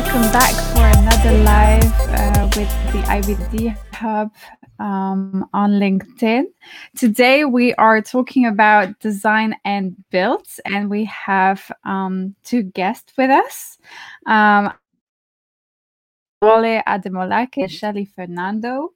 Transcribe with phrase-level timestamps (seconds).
[0.00, 4.32] Welcome back for another live uh, with the IBD Hub
[4.78, 6.44] um, on LinkedIn.
[6.96, 13.28] Today we are talking about design and builds, and we have um, two guests with
[13.28, 13.76] us.
[14.24, 14.72] Um,
[16.40, 18.94] Wale Ademolake and Shelly Fernando.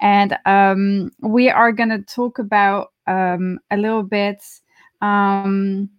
[0.00, 4.44] And um, we are going to talk about um, a little bit
[5.02, 5.90] um,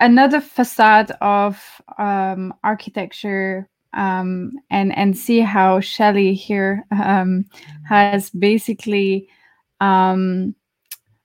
[0.00, 1.62] another facade of
[1.98, 7.44] um, architecture um, and and see how Shelley here um,
[7.88, 9.28] has basically
[9.80, 10.54] um,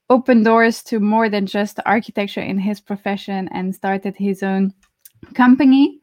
[0.09, 4.73] opened doors to more than just architecture in his profession and started his own
[5.33, 5.99] company.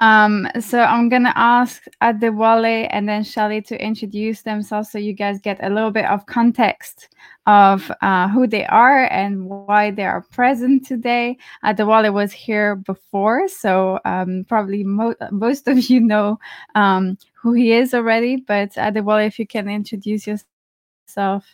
[0.00, 5.38] Um, so I'm gonna ask Adewale and then Shelly to introduce themselves so you guys
[5.40, 7.08] get a little bit of context
[7.46, 11.36] of uh, who they are and why they are present today.
[11.64, 16.38] Adewale was here before, so um, probably mo- most of you know
[16.74, 18.36] um, who he is already.
[18.36, 21.44] But Adewale, if you can introduce yourself,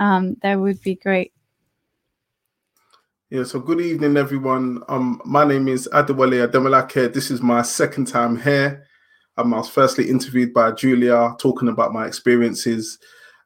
[0.00, 1.32] um, that would be great.
[3.30, 4.82] Yeah, so good evening, everyone.
[4.88, 7.12] Um, my name is Adewale Ademolake.
[7.12, 8.86] This is my second time here.
[9.36, 12.98] Um, I was firstly interviewed by Giulia talking about my experiences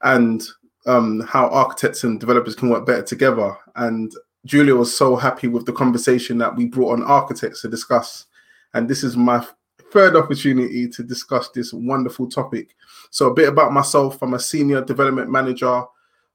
[0.03, 0.43] and
[0.87, 3.57] um, how architects and developers can work better together.
[3.77, 4.13] And
[4.45, 8.27] Giulia was so happy with the conversation that we brought on architects to discuss.
[8.75, 9.47] And this is my
[9.93, 12.75] third opportunity to discuss this wonderful topic.
[13.11, 15.85] So, a bit about myself I'm a senior development manager,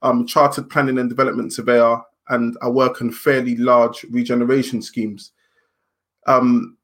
[0.01, 5.31] um, chartered planning and development surveyor, and I work on fairly large regeneration schemes.
[6.27, 6.77] Um,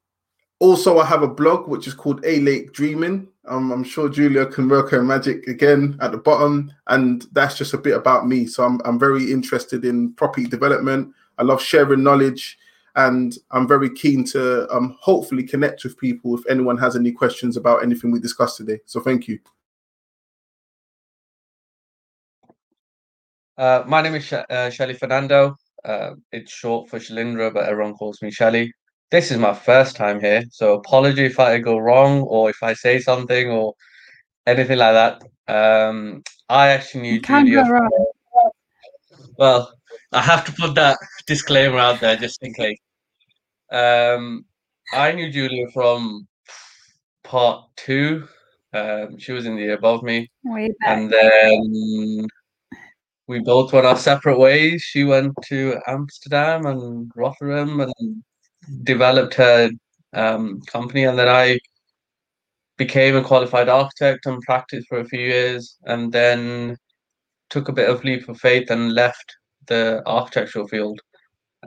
[0.58, 3.28] also, I have a blog which is called A Lake Dreaming.
[3.46, 7.74] Um, I'm sure Giulia can work her magic again at the bottom, and that's just
[7.74, 8.46] a bit about me.
[8.46, 11.12] So I'm I'm very interested in property development.
[11.38, 12.58] I love sharing knowledge,
[12.96, 17.56] and I'm very keen to um, hopefully connect with people if anyone has any questions
[17.56, 18.80] about anything we discussed today.
[18.86, 19.38] So thank you.
[23.56, 25.56] Uh, my name is Sh- uh, Shelly Fernando.
[25.84, 28.72] Uh, it's short for Sheleendra, but everyone calls me Shelly.
[29.10, 32.74] This is my first time here, so apology if I go wrong or if I
[32.74, 33.74] say something or
[34.46, 35.22] anything like that.
[35.46, 37.64] Um, I actually knew Giulia.
[37.64, 37.88] From,
[39.38, 39.72] well,
[40.12, 42.78] I have to put that disclaimer out there just in case.
[43.70, 44.44] Um,
[44.92, 46.26] I knew Giulia from
[47.22, 48.26] part two.
[48.72, 50.30] Um, she was in the year above me,
[50.84, 52.26] and then
[53.26, 54.82] we both went our separate ways.
[54.82, 58.22] She went to Amsterdam and Rotterdam and
[58.82, 59.70] developed her
[60.12, 61.58] um, company, and then I
[62.76, 66.76] became a qualified architect and practiced for a few years, and then
[67.50, 69.36] took a bit of leap of faith and left
[69.66, 71.00] the architectural field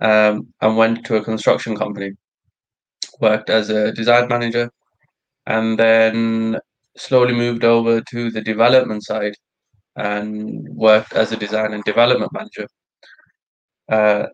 [0.01, 2.11] um, and went to a construction company.
[3.19, 4.69] Worked as a design manager,
[5.45, 6.59] and then
[6.97, 9.33] slowly moved over to the development side
[9.95, 12.67] and worked as a design and development manager.
[13.89, 14.27] Uh,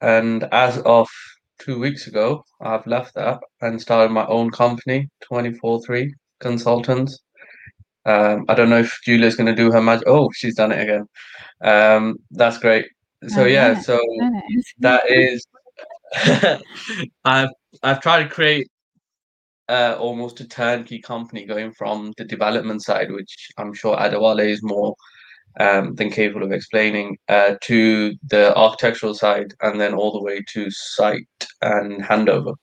[0.00, 1.08] and as of
[1.58, 6.10] two weeks ago, I've left that and started my own company, 24-3
[6.40, 7.20] Consultants.
[8.06, 10.06] Um, I don't know if Giulia's going to do her magic.
[10.06, 11.06] Oh, she's done it again.
[11.62, 12.86] Um, that's great.
[13.26, 14.00] So yeah, so
[14.78, 15.46] that is.
[17.24, 17.50] I've
[17.82, 18.68] I've tried to create
[19.68, 24.62] uh, almost a turnkey company going from the development side, which I'm sure Adewale is
[24.62, 24.94] more
[25.60, 30.42] um, than capable of explaining, uh, to the architectural side, and then all the way
[30.52, 31.26] to site
[31.62, 32.54] and handover.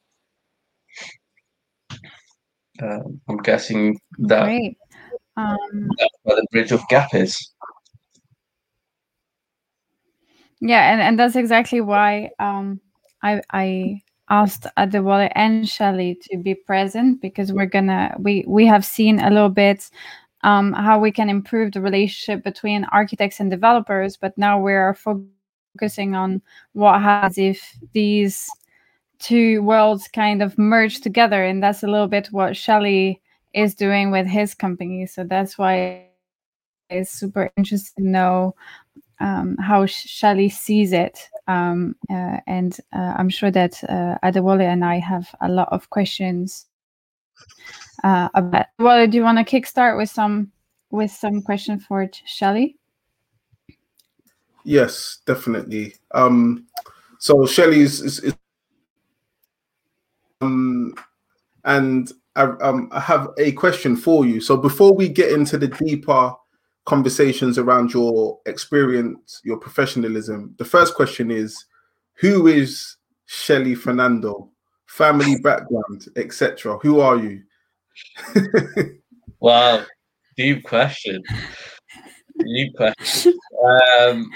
[2.81, 4.77] Um, I'm guessing that Great.
[5.37, 7.51] Um, that's where the bridge of gap is.
[10.61, 12.79] Yeah, and, and that's exactly why um,
[13.21, 18.85] I I asked Adewale and Shelly to be present because we're gonna we we have
[18.85, 19.89] seen a little bit
[20.45, 26.15] um, how we can improve the relationship between architects and developers, but now we're focusing
[26.15, 26.39] on
[26.73, 28.47] what happens if these
[29.17, 33.21] two worlds kind of merge together, and that's a little bit what Shelly
[33.55, 35.07] is doing with his company.
[35.07, 36.09] So that's why
[36.91, 38.55] it's super interesting to know
[39.19, 41.27] um, how Shelly sees it.
[41.47, 45.89] Um, uh, and uh, I'm sure that uh, Adewale and I have a lot of
[45.89, 46.67] questions
[48.03, 48.67] uh, about.
[48.79, 50.51] Well, do you want to kickstart with some
[50.91, 52.77] with some question for Shelly?
[54.63, 55.95] Yes, definitely.
[56.11, 56.65] Um,
[57.19, 58.35] so Shelly is, is
[60.41, 60.95] um,
[61.63, 64.41] and I, um, I have a question for you.
[64.41, 66.33] So before we get into the deeper
[66.85, 71.65] conversations around your experience, your professionalism, the first question is,
[72.15, 74.49] who is Shelly Fernando
[74.95, 76.77] family background, etc.
[76.77, 77.43] Who are you?
[79.39, 79.83] wow,
[80.37, 81.21] deep question.
[82.39, 83.33] Deep question.
[83.99, 84.29] Um,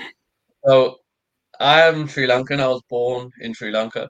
[0.65, 0.97] so
[1.59, 2.59] I am Sri Lankan.
[2.59, 4.09] I was born in Sri Lanka.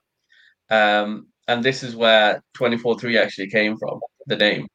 [0.70, 4.68] Um, and this is where 24-3 actually came from, the name.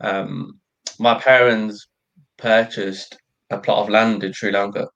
[0.00, 0.58] Um,
[0.98, 1.86] my parents
[2.38, 3.16] purchased
[3.50, 4.86] a plot of land in Sri Lanka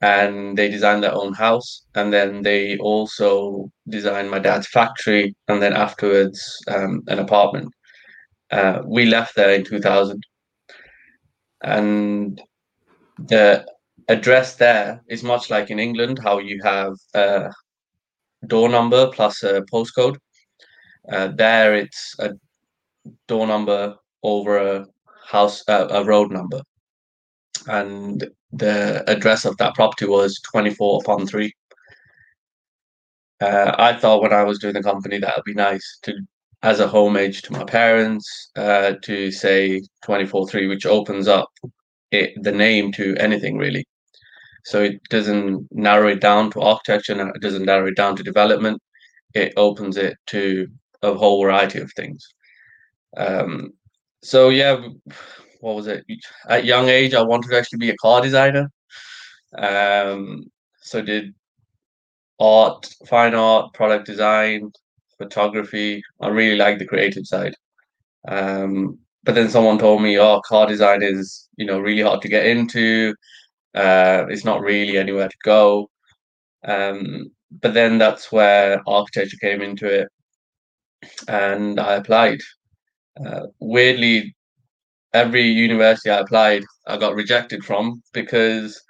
[0.00, 1.84] and they designed their own house.
[1.94, 7.68] And then they also designed my dad's factory and then afterwards um, an apartment.
[8.54, 10.22] Uh, we left there in 2000.
[11.64, 12.40] And
[13.18, 13.66] the
[14.08, 17.50] address there is much like in England, how you have a
[18.46, 20.16] door number plus a postcode.
[21.10, 22.30] Uh, there, it's a
[23.26, 24.86] door number over a
[25.26, 26.62] house, uh, a road number,
[27.66, 31.52] and the address of that property was 24 upon three.
[33.40, 36.14] Uh, I thought when I was doing the company that would be nice to,
[36.64, 41.50] as a homage to my parents, uh, to say 24 3, which opens up
[42.10, 43.84] it, the name to anything really.
[44.64, 48.80] So it doesn't narrow it down to architecture, it doesn't narrow it down to development.
[49.34, 50.66] It opens it to
[51.02, 52.26] a whole variety of things.
[53.14, 53.74] Um,
[54.22, 54.88] so yeah,
[55.60, 56.06] what was it?
[56.48, 58.70] At young age, I wanted to actually be a car designer.
[59.54, 60.44] Um,
[60.80, 61.34] so did
[62.40, 64.72] art, fine art, product design,
[65.24, 66.02] photography.
[66.20, 67.54] I really like the creative side.
[68.28, 72.28] Um, but then someone told me, "Oh, car design is you know really hard to
[72.28, 73.14] get into.
[73.74, 75.90] Uh, it's not really anywhere to go."
[76.64, 77.30] Um,
[77.62, 80.08] but then that's where architecture came into it,
[81.28, 82.40] and I applied.
[83.24, 84.34] Uh, weirdly,
[85.14, 88.80] every university I applied, I got rejected from because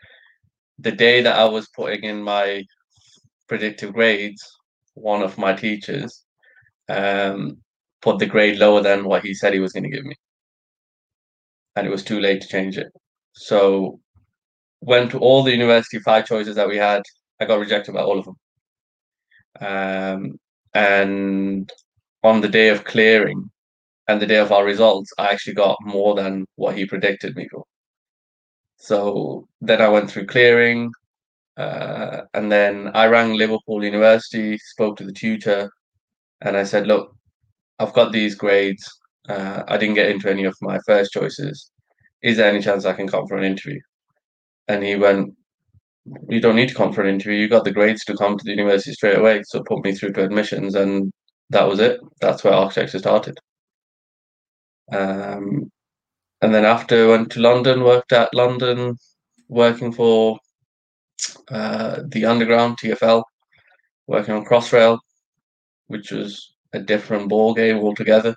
[0.80, 2.64] the day that I was putting in my
[3.48, 4.42] predictive grades,
[4.94, 6.23] one of my teachers
[6.88, 7.58] um,
[8.02, 10.14] put the grade lower than what he said he was going to give me.
[11.76, 12.88] And it was too late to change it.
[13.32, 14.00] So
[14.80, 17.02] went to all the university five choices that we had.
[17.40, 18.36] I got rejected by all of them.
[19.60, 20.38] Um,
[20.74, 21.70] and
[22.22, 23.50] on the day of clearing
[24.08, 27.48] and the day of our results, I actually got more than what he predicted me
[27.50, 27.64] for.
[28.76, 30.90] So then I went through clearing,
[31.56, 35.70] uh, and then I rang Liverpool University, spoke to the tutor,
[36.44, 37.14] and I said, "Look,
[37.78, 38.88] I've got these grades.
[39.28, 41.70] Uh, I didn't get into any of my first choices.
[42.22, 43.80] Is there any chance I can come for an interview?"
[44.68, 45.34] And he went,
[46.28, 47.40] "You don't need to come for an interview.
[47.40, 50.12] You got the grades to come to the university straight away." So put me through
[50.14, 51.12] to admissions, and
[51.50, 52.00] that was it.
[52.20, 53.38] That's where architecture started.
[54.92, 55.70] Um,
[56.42, 58.96] and then after went to London, worked at London,
[59.48, 60.38] working for
[61.50, 63.22] uh, the Underground TFL,
[64.06, 64.98] working on Crossrail,
[65.86, 68.34] which was a different ball game altogether.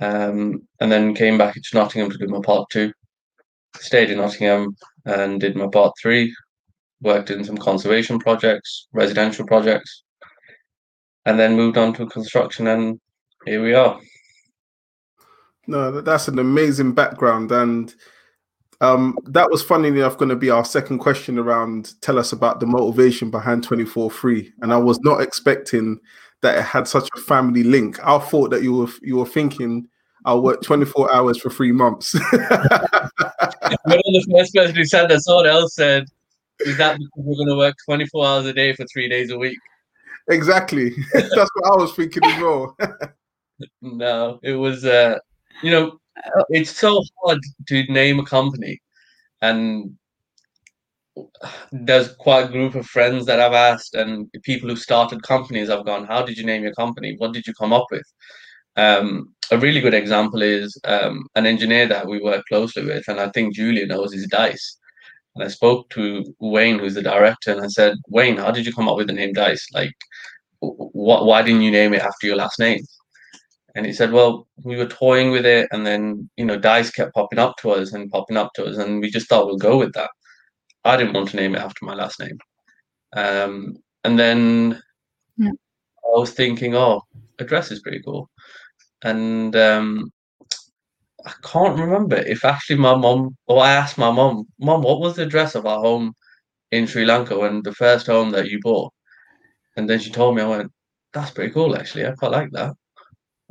[0.00, 2.92] Um, and then came back to Nottingham to do my part two.
[3.76, 6.34] Stayed in Nottingham and did my part three.
[7.02, 10.04] Worked in some conservation projects, residential projects,
[11.26, 12.68] and then moved on to construction.
[12.68, 13.00] And
[13.44, 14.00] here we are.
[15.66, 17.94] No, that's an amazing background, and
[18.82, 21.94] um, that was funny enough going to be our second question around.
[22.02, 25.98] Tell us about the motivation behind twenty four three, and I was not expecting
[26.42, 28.04] that it had such a family link.
[28.04, 29.88] I thought that you were you were thinking
[30.24, 32.14] I'll work twenty four hours for three months.
[32.32, 32.40] You're
[33.88, 35.22] the first person who said that.
[35.22, 36.06] Someone else said,
[36.60, 39.30] "Is that because we're going to work twenty four hours a day for three days
[39.30, 39.58] a week?"
[40.28, 40.90] Exactly.
[41.12, 42.76] That's what I was thinking as well.
[43.80, 44.84] no, it was.
[44.84, 45.18] Uh,
[45.62, 46.00] you know,
[46.50, 47.38] it's so hard
[47.68, 48.80] to name a company,
[49.42, 49.96] and
[51.72, 55.70] there's quite a group of friends that I've asked, and people who started companies.
[55.70, 57.14] I've gone, "How did you name your company?
[57.18, 58.06] What did you come up with?"
[58.76, 63.20] Um, a really good example is um, an engineer that we work closely with, and
[63.20, 64.78] I think Giulia knows is Dice.
[65.34, 68.72] And I spoke to Wayne, who's the director, and I said, Wayne, how did you
[68.72, 69.66] come up with the name Dice?
[69.74, 69.92] Like,
[70.60, 70.94] wh-
[71.28, 72.80] why didn't you name it after your last name?
[73.74, 77.14] And he said, well, we were toying with it, and then you know, dice kept
[77.14, 79.78] popping up to us and popping up to us, and we just thought we'll go
[79.78, 80.10] with that.
[80.84, 82.38] I didn't want to name it after my last name.
[83.14, 84.82] Um, and then
[85.36, 85.50] yeah.
[85.50, 87.02] I was thinking, oh,
[87.38, 88.28] address is pretty cool.
[89.04, 90.12] And um,
[91.24, 95.16] I can't remember if actually my mom, or I asked my mom, Mom, what was
[95.16, 96.14] the address of our home
[96.72, 98.92] in Sri Lanka when the first home that you bought?
[99.76, 100.72] And then she told me, I went,
[101.12, 102.06] that's pretty cool, actually.
[102.06, 102.74] I quite like that.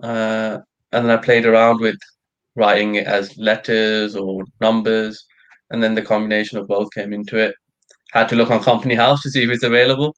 [0.01, 0.59] Uh,
[0.91, 1.97] and then I played around with
[2.55, 5.25] writing it as letters or numbers,
[5.69, 7.55] and then the combination of both came into it.
[8.11, 10.15] Had to look on Company House to see if it's available.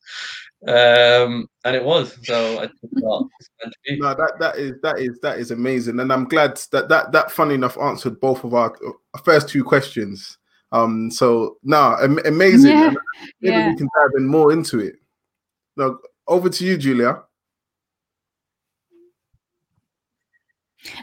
[0.68, 2.18] Um, and it was.
[2.24, 2.70] So I
[3.02, 3.30] no,
[4.14, 7.56] that that is that is that is amazing, and I'm glad that that that funny
[7.56, 8.74] enough answered both of our
[9.24, 10.38] first two questions.
[10.72, 12.72] Um, so now nah, amazing.
[12.72, 12.94] Yeah.
[13.42, 13.70] Maybe yeah.
[13.70, 14.96] we can dive in more into it.
[15.76, 15.98] Now,
[16.28, 17.24] over to you, Giulia.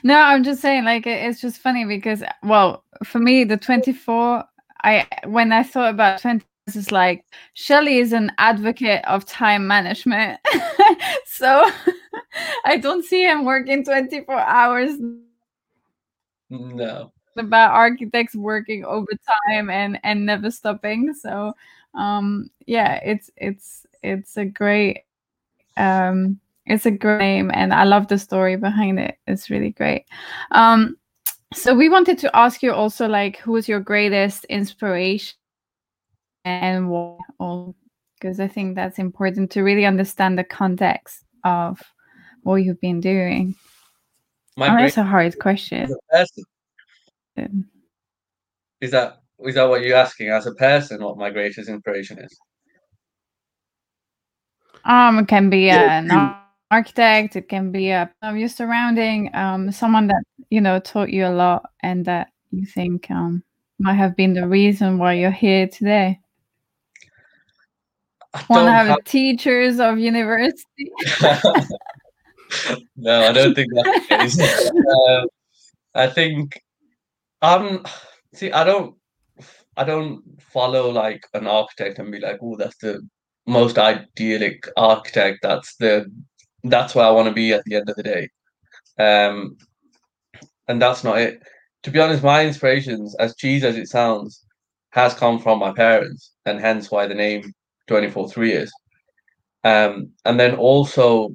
[0.02, 4.44] No, I'm just saying, like, it's just funny because, well, for me, the 24,
[4.84, 10.40] I when I thought about 20, it's like Shelly is an advocate of time management,
[11.26, 11.70] so
[12.64, 14.92] I don't see him working 24 hours.
[16.50, 21.14] No, about architects working overtime and and never stopping.
[21.14, 21.54] So,
[21.94, 25.04] um, yeah, it's it's it's a great
[25.76, 29.17] um it's a great name and i love the story behind it.
[29.26, 30.05] It's really great.
[30.52, 30.97] Um
[31.52, 35.37] so we wanted to ask you also like who's your greatest inspiration
[36.45, 37.19] and why?
[38.19, 41.81] Because i think that's important to really understand the context of
[42.43, 43.55] what you've been doing.
[44.57, 45.95] My oh, that's a hard question.
[48.81, 52.38] Is that is that what you're asking as a person what my greatest inspiration is?
[54.85, 56.11] Um, it can be an
[56.71, 61.27] architect, it can be a of your surrounding, um, someone that you know taught you
[61.27, 63.43] a lot and that you think um,
[63.79, 66.19] might have been the reason why you're here today.
[68.47, 68.87] One of have...
[68.97, 70.91] the teachers of university.
[72.97, 74.71] no, I don't think that's the case.
[74.99, 75.27] uh,
[75.95, 76.62] I think
[77.43, 77.85] um
[78.33, 78.95] see I don't
[79.77, 83.00] I don't follow like an architect and be like, oh, that's the
[83.47, 85.39] most idyllic architect.
[85.43, 86.07] That's the
[86.64, 88.29] that's where I want to be at the end of the day.
[88.99, 89.57] Um,
[90.69, 91.43] and that's not it.
[91.85, 94.45] To be honest, my inspirations, as cheesy as it sounds,
[94.90, 97.43] has come from my parents, and hence why the name
[97.88, 98.73] 243 is.
[99.64, 101.31] Um, and then also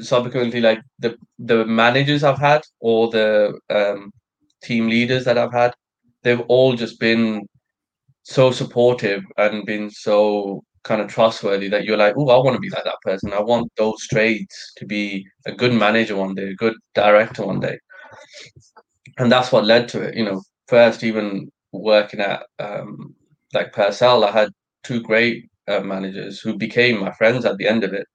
[0.00, 4.12] subsequently, like the the managers I've had or the um,
[4.62, 5.74] team leaders that I've had,
[6.22, 7.46] they've all just been
[8.22, 12.60] so supportive and been so kind of trustworthy that you're like, oh, I want to
[12.60, 13.32] be like that person.
[13.32, 17.60] I want those traits to be a good manager one day, a good director one
[17.60, 17.78] day.
[19.18, 20.14] And that's what led to it.
[20.16, 23.14] You know, first, even working at um,
[23.52, 24.50] like Purcell, I had
[24.82, 28.06] two great uh, managers who became my friends at the end of it.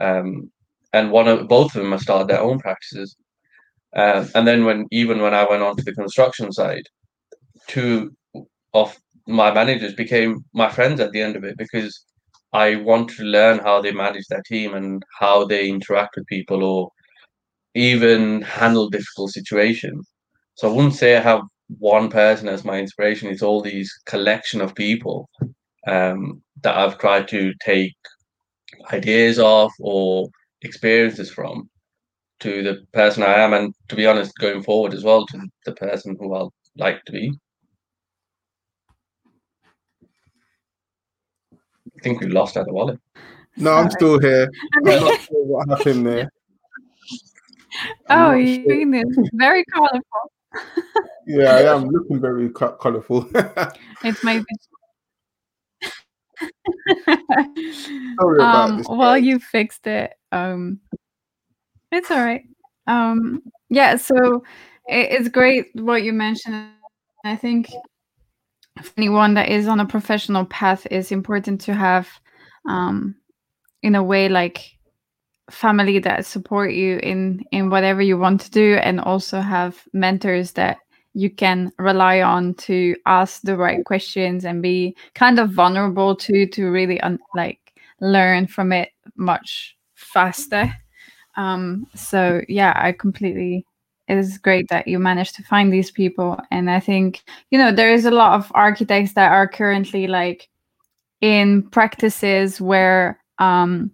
[0.00, 0.50] Um,
[0.92, 3.16] and one of both of them have started their own practices.
[3.94, 6.84] Uh, and then when even when I went on to the construction side,
[7.68, 8.14] two
[8.74, 12.04] of my managers became my friends at the end of it because
[12.52, 16.64] I want to learn how they manage their team and how they interact with people
[16.64, 16.90] or
[17.74, 20.08] even handle difficult situations.
[20.54, 21.42] So I wouldn't say I have
[21.78, 23.28] one person as my inspiration.
[23.28, 25.28] It's all these collection of people
[25.86, 27.94] um, that I've tried to take
[28.92, 30.28] ideas of or
[30.62, 31.68] experiences from
[32.40, 35.72] to the person I am, and to be honest, going forward as well to the
[35.72, 37.32] person who I'll like to be.
[41.98, 42.98] I think we lost Adewale.
[43.56, 44.48] No, I'm still here.
[44.76, 46.30] I'm not sure what happened there.
[48.08, 48.86] I'm oh, you sure.
[48.86, 50.32] mean it's very colorful.
[51.26, 53.28] yeah, I am looking very co- colorful.
[54.04, 54.44] it's maybe.
[58.20, 58.86] Sorry about um, this.
[58.88, 60.14] Well, you fixed it.
[60.30, 60.80] Um,
[61.90, 62.44] it's all right.
[62.86, 64.44] Um, yeah, so
[64.86, 66.70] it, it's great what you mentioned.
[67.24, 67.68] I think
[68.96, 72.08] anyone that is on a professional path is important to have
[72.68, 73.14] um,
[73.82, 74.78] in a way like
[75.50, 80.52] family that support you in in whatever you want to do and also have mentors
[80.52, 80.78] that
[81.14, 86.46] you can rely on to ask the right questions and be kind of vulnerable to
[86.46, 90.70] to really un- like learn from it much faster.
[91.36, 93.64] Um so yeah i completely
[94.08, 96.38] it is great that you managed to find these people.
[96.50, 100.48] And i think you know there is a lot of architects that are currently like
[101.20, 103.90] in practices where um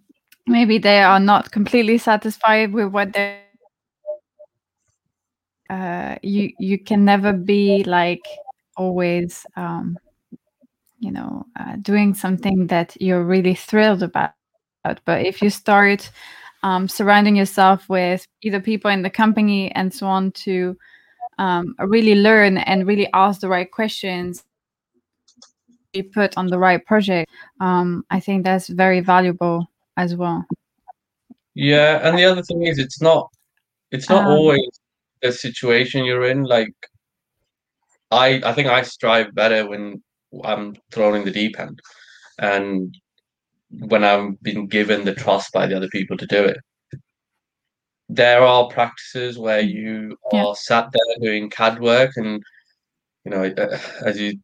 [0.47, 3.41] maybe they are not completely satisfied with what they
[5.71, 8.23] uh you you can never be like
[8.77, 9.97] always um
[10.99, 14.33] you know uh, doing something that you're really thrilled about.
[15.05, 16.11] But if you start
[16.65, 20.77] um, surrounding yourself with either people in the company and so on to
[21.39, 24.43] um, really learn and really ask the right questions
[25.93, 27.31] be put on the right project.
[27.61, 30.45] Um, i think that's very valuable as well.
[31.55, 33.31] Yeah and the other thing is it's not
[33.93, 34.69] it's not um, always
[35.23, 36.75] the situation you're in like
[38.11, 40.03] i i think i strive better when
[40.43, 41.79] i'm thrown in the deep end.
[42.39, 42.97] And
[43.81, 46.59] when I've been given the trust by the other people to do it.
[48.09, 50.45] There are practices where you Yeah.
[50.45, 52.43] are sat there doing CAD work, and
[53.25, 54.39] you know, uh, as you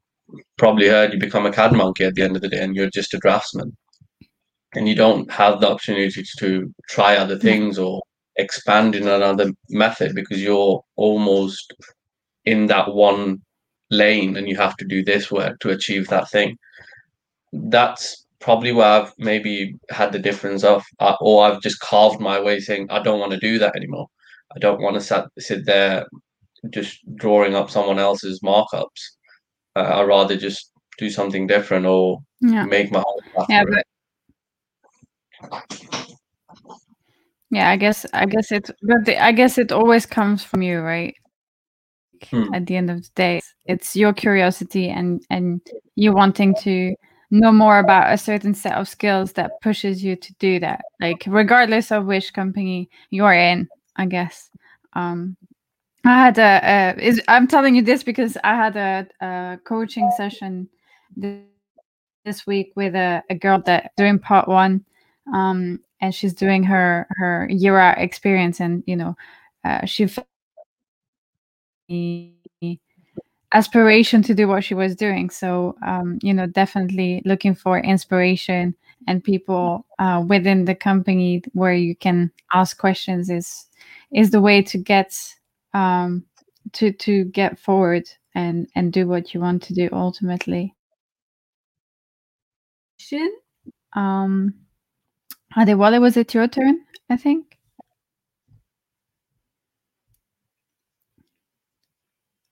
[0.56, 2.90] probably heard, you become a CAD monkey at the end of the day, and you're
[2.90, 3.76] just a draftsman,
[4.74, 8.02] and you don't have the opportunity to try other things or
[8.36, 11.74] expand in another method because you're almost
[12.46, 13.42] in that one
[13.90, 16.56] lane, and you have to do this work to achieve that thing.
[17.52, 22.40] That's probably where I've maybe had the difference of, uh, or I've just carved my
[22.40, 24.06] way saying, I don't want to do that anymore.
[24.54, 26.06] I don't want to sat, sit there
[26.70, 29.02] just drawing up someone else's markups.
[29.76, 32.64] Uh, I'd rather just do something different or Yeah.
[32.64, 33.46] make my own.
[33.48, 33.84] Yeah, but
[37.50, 40.80] yeah, I guess I guess it but the, I guess it always comes from you,
[40.80, 41.14] right?
[42.30, 42.54] Hmm.
[42.54, 45.60] At the end of the day, it's, it's your curiosity and and
[45.96, 46.94] you wanting to
[47.30, 50.82] know more about a certain set of skills that pushes you to do that.
[51.00, 54.50] Like regardless of which company you're in, I guess.
[54.94, 55.36] Um,
[56.04, 60.10] I had a, a is I'm telling you this because I had a, a coaching
[60.16, 60.68] session
[61.16, 61.42] this,
[62.24, 64.84] this week with a, a girl that doing part one,
[65.34, 69.14] um, and she's doing her her year out experience, and you know,
[69.64, 70.08] uh, she
[73.52, 75.30] aspiration to do what she was doing.
[75.30, 78.74] So um, you know, definitely looking for inspiration
[79.08, 83.66] and people uh, within the company where you can ask questions is
[84.12, 85.16] is the way to get
[85.74, 86.24] um,
[86.72, 90.74] to to get forward and and do what you want to do ultimately.
[93.94, 94.54] Um,
[95.56, 96.80] Adewale, was it your turn?
[97.08, 97.49] I think.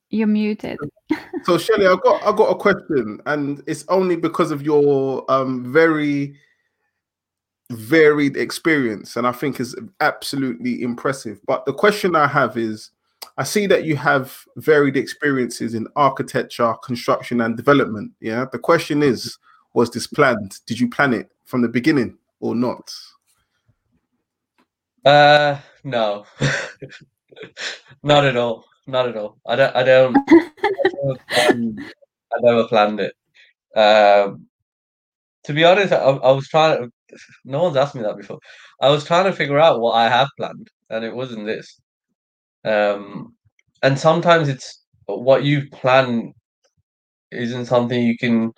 [0.09, 0.77] You're muted.
[1.43, 5.71] So Shelly, I got I got a question, and it's only because of your um
[5.71, 6.35] very
[7.71, 11.39] varied experience, and I think is absolutely impressive.
[11.45, 12.91] But the question I have is,
[13.37, 18.11] I see that you have varied experiences in architecture, construction, and development.
[18.19, 18.45] Yeah.
[18.51, 19.37] The question is,
[19.73, 20.59] was this planned?
[20.65, 22.91] Did you plan it from the beginning or not?
[25.05, 26.25] Uh, no,
[28.03, 28.65] not at all.
[28.89, 29.37] Not at all.
[29.45, 29.75] I don't.
[29.75, 30.17] I don't.
[30.17, 31.91] I, don't plan-
[32.33, 33.13] I never planned it.
[33.77, 34.47] Um,
[35.43, 37.17] to be honest, I, I was trying to.
[37.45, 38.39] No one's asked me that before.
[38.81, 41.79] I was trying to figure out what I have planned, and it wasn't this.
[42.65, 43.35] Um,
[43.83, 46.33] and sometimes it's what you plan
[47.31, 48.51] isn't something you can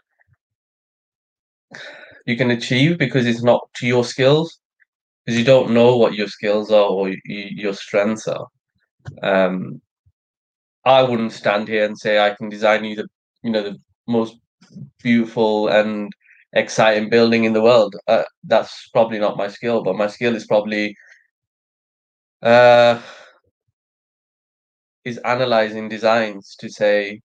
[2.26, 4.60] you can achieve because it's not to your skills
[5.26, 8.48] because you don't know what your skills are or your strengths are.
[9.24, 9.82] Um,
[10.86, 13.08] I wouldn't stand here and say I can design you the
[13.44, 14.38] you know the most
[15.04, 16.12] beautiful and
[16.54, 17.96] exciting building in the world.
[18.08, 20.96] Uh, that's probably not my skill, but my skill is probably
[22.42, 23.00] uh,
[25.06, 27.22] is analyzing designs to say,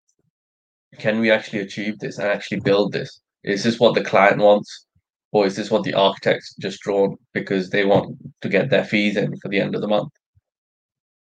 [0.98, 3.20] can we actually achieve this and actually build this?
[3.44, 4.86] Is this what the client wants,
[5.32, 9.16] or is this what the architects just drawn because they want to get their fees
[9.16, 10.12] in for the end of the month?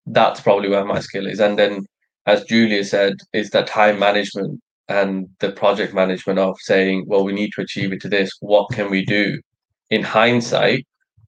[0.06, 1.86] That's probably where my skill is, and then
[2.28, 4.60] as Giulia said, is that time management
[4.90, 8.32] and the project management of saying, well, we need to achieve it to this.
[8.42, 9.42] What can we do
[9.90, 10.86] in hindsight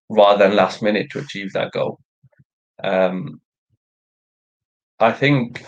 [0.09, 1.99] rather than last minute to achieve that goal?
[2.83, 3.39] Um,
[4.99, 5.63] I think,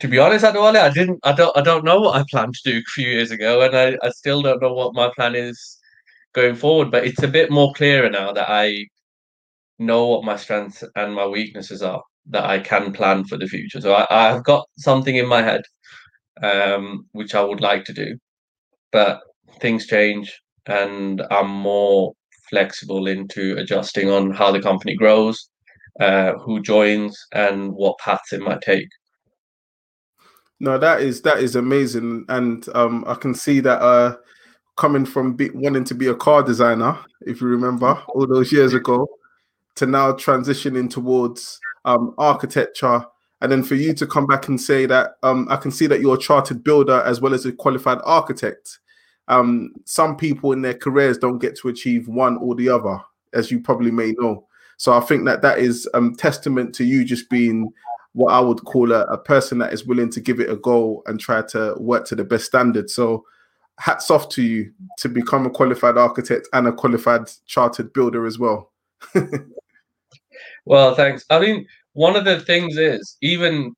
[0.00, 2.72] to be honest, Adewale, I didn't, I don't, I don't know what I planned to
[2.72, 5.78] do a few years ago, and I, I still don't know what my plan is
[6.32, 6.90] going forward.
[6.90, 8.86] But it's a bit more clearer now that I
[9.78, 13.80] know what my strengths and my weaknesses are that I can plan for the future.
[13.80, 15.62] So I, I've got something in my head,
[16.42, 18.16] um, which I would like to do,
[18.92, 19.20] but
[19.60, 20.32] things change,
[20.66, 22.12] and I'm more
[22.48, 25.48] flexible into adjusting on how the company grows,
[26.00, 28.88] uh, who joins, and what paths it might take.
[30.60, 34.16] No, that is that is amazing, and um, I can see that uh,
[34.76, 38.72] coming from be, wanting to be a car designer, if you remember all those years
[38.72, 39.06] ago,
[39.76, 43.04] to now transitioning towards um, architecture,
[43.40, 46.00] and then for you to come back and say that um, I can see that
[46.00, 48.78] you're a chartered builder as well as a qualified architect.
[49.28, 52.98] Um, some people in their careers don't get to achieve one or the other,
[53.32, 54.46] as you probably may know.
[54.76, 57.72] So I think that that is um, testament to you just being
[58.12, 61.02] what I would call a, a person that is willing to give it a go
[61.06, 62.88] and try to work to the best standard.
[62.90, 63.24] So
[63.78, 68.38] hats off to you to become a qualified architect and a qualified chartered builder as
[68.38, 68.72] well.
[70.66, 71.24] Well, thanks.
[71.30, 73.74] I mean, one of the things is even,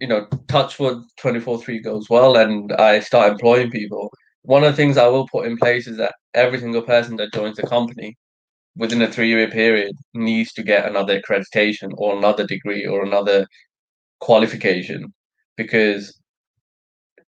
[0.00, 4.10] you know, Touchwood 24 3 goes well and I start employing people.
[4.42, 7.32] one of the things I will put in place is that every single person that
[7.34, 8.16] joins the company
[8.76, 13.46] within a three year period needs to get another accreditation or another degree or another
[14.20, 15.12] qualification
[15.56, 16.18] because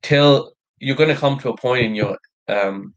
[0.03, 2.17] till you're going to come to a point in your
[2.49, 2.95] um,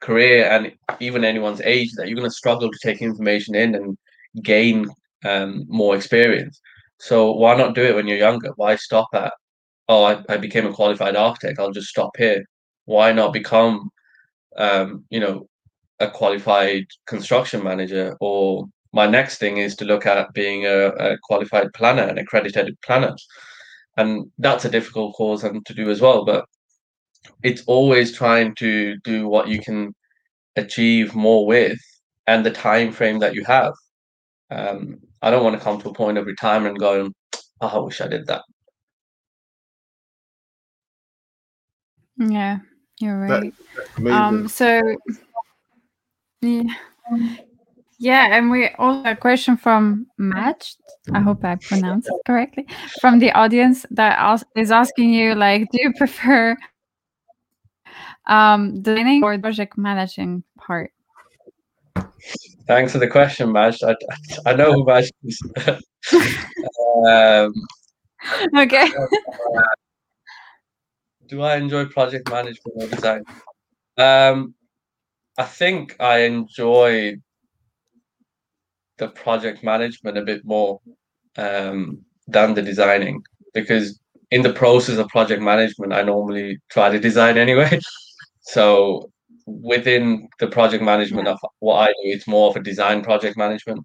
[0.00, 3.96] career and even anyone's age that you're going to struggle to take information in and
[4.42, 4.88] gain
[5.24, 6.60] um, more experience.
[6.98, 8.50] So why not do it when you're younger?
[8.56, 9.32] Why stop at,
[9.88, 11.58] oh, I, I became a qualified architect.
[11.58, 12.44] I'll just stop here.
[12.84, 13.90] Why not become,
[14.56, 15.48] um, you know,
[15.98, 18.16] a qualified construction manager?
[18.20, 22.76] Or my next thing is to look at being a, a qualified planner, an accredited
[22.84, 23.14] planner.
[23.96, 26.24] And that's a difficult course and to do as well.
[26.24, 26.44] But
[27.42, 29.94] it's always trying to do what you can
[30.56, 31.78] achieve more with
[32.26, 33.72] and the time frame that you have.
[34.50, 37.14] Um, I don't want to come to a point of retirement going,
[37.60, 38.42] oh, I wish I did that.
[42.18, 42.58] Yeah,
[42.98, 43.54] you're right.
[44.06, 44.80] um, so
[46.42, 46.62] yeah.
[47.98, 50.76] Yeah, and we also a question from Match.
[51.12, 52.66] I hope I pronounced it correctly.
[53.00, 56.56] From the audience that is asking you, like, do you prefer
[58.26, 60.92] um, designing or project managing part?
[62.66, 63.82] Thanks for the question, Maj.
[63.82, 63.94] I,
[64.46, 65.42] I know who Maj is.
[67.08, 67.52] um,
[68.56, 68.90] okay.
[68.96, 69.60] Uh,
[71.28, 73.24] do I enjoy project management or design?
[73.96, 74.54] Um,
[75.38, 77.16] I think I enjoy
[78.98, 80.80] the project management a bit more
[81.36, 83.22] um, than the designing
[83.54, 83.98] because
[84.30, 87.80] in the process of project management, I normally try to design anyway.
[88.42, 89.12] So
[89.62, 93.80] within the project management of what I do, it's more of a design project management,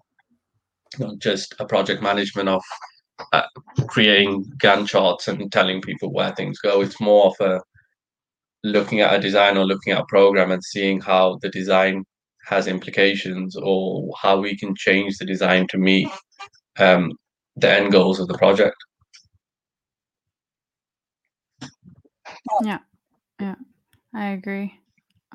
[0.98, 2.62] not just a project management of
[3.32, 3.42] uh,
[3.88, 6.80] creating Gantt charts and telling people where things go.
[6.80, 7.60] It's more of a
[8.64, 12.04] looking at a design or looking at a program and seeing how the design
[12.46, 16.08] has implications or how we can change the design to meet
[16.78, 17.12] um,
[17.56, 18.76] the end goals of the project.
[22.62, 22.78] Yeah,
[23.40, 23.54] yeah.
[24.14, 24.78] I agree.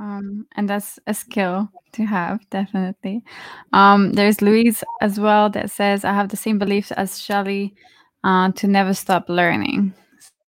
[0.01, 3.23] Um, and that's a skill to have, definitely.
[3.71, 7.75] Um, there's Louise as well that says, I have the same beliefs as Shelly
[8.23, 9.93] uh, to never stop learning.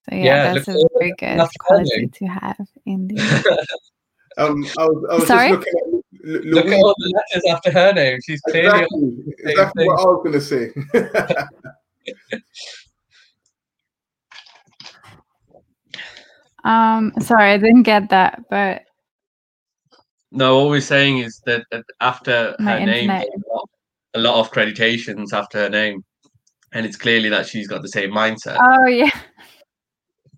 [0.08, 3.18] So, yeah, yeah that's a very good quality to have in the.
[4.38, 5.50] um, I was, I was Sorry?
[5.50, 6.54] just looking at Louise.
[6.54, 8.18] Look at all the letters after her name.
[8.24, 8.68] She's clearly.
[8.80, 10.72] Exactly, exactly what I was going to say.
[16.64, 18.82] Um, sorry, I didn't get that, but
[20.32, 21.64] no, what we're saying is that
[22.00, 23.68] after her name, a lot,
[24.14, 26.02] a lot of creditations after her name,
[26.72, 28.56] and it's clearly that she's got the same mindset.
[28.60, 29.10] Oh yeah.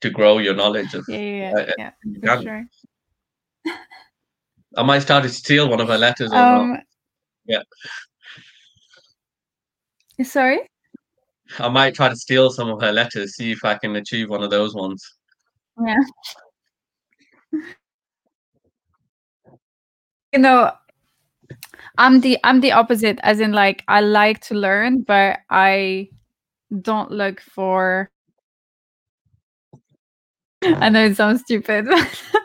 [0.00, 1.90] To grow your knowledge of yeah, yeah, uh, yeah,
[2.22, 2.64] yeah sure.
[4.76, 6.78] I might start to steal one of her letters or um.
[7.46, 7.62] Yeah.
[10.22, 10.60] Sorry.
[11.58, 14.42] I might try to steal some of her letters, see if I can achieve one
[14.42, 15.02] of those ones.
[15.86, 15.98] Yeah.
[20.34, 20.72] You know,
[21.96, 26.08] I'm the I'm the opposite, as in like I like to learn, but I
[26.82, 28.10] don't look for
[30.64, 31.86] I know it sounds stupid,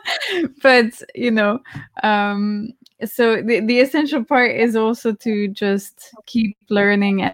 [0.62, 1.58] but you know,
[2.04, 2.68] um,
[3.04, 7.28] so the, the essential part is also to just keep learning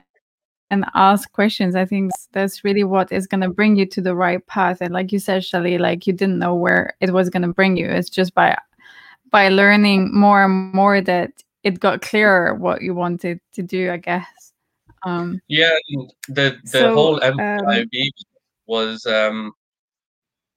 [0.70, 1.76] and ask questions.
[1.76, 4.78] I think that's really what is going to bring you to the right path.
[4.80, 7.76] And like you said, Shelly, like you didn't know where it was going to bring
[7.76, 7.88] you.
[7.88, 8.56] It's just by
[9.30, 11.30] by learning more and more that
[11.62, 13.90] it got clearer what you wanted to do.
[13.90, 14.52] I guess.
[15.04, 15.76] Um, yeah,
[16.28, 18.10] the the so, whole MCIOB um,
[18.66, 19.52] was um,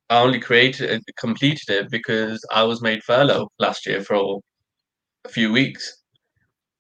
[0.10, 4.40] I only created it, completed it because I was made furlough last year for
[5.26, 6.04] a few weeks,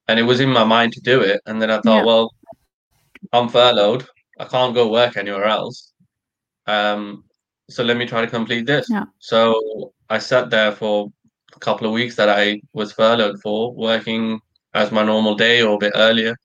[0.07, 1.41] and it was in my mind to do it.
[1.45, 2.05] And then I thought, yeah.
[2.05, 2.33] well,
[3.33, 4.07] I'm furloughed.
[4.39, 5.91] I can't go work anywhere else.
[6.65, 7.25] Um,
[7.69, 8.89] so let me try to complete this.
[8.89, 9.05] Yeah.
[9.19, 11.11] So I sat there for
[11.59, 14.39] couple of weeks that I was furloughed for, working
[14.73, 16.35] as my normal day or a bit earlier,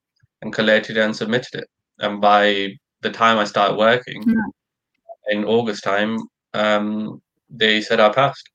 [0.42, 1.68] and collected and submitted it.
[1.98, 5.36] And by the time I started working yeah.
[5.36, 6.18] in August time,
[6.54, 8.48] um, they said I passed.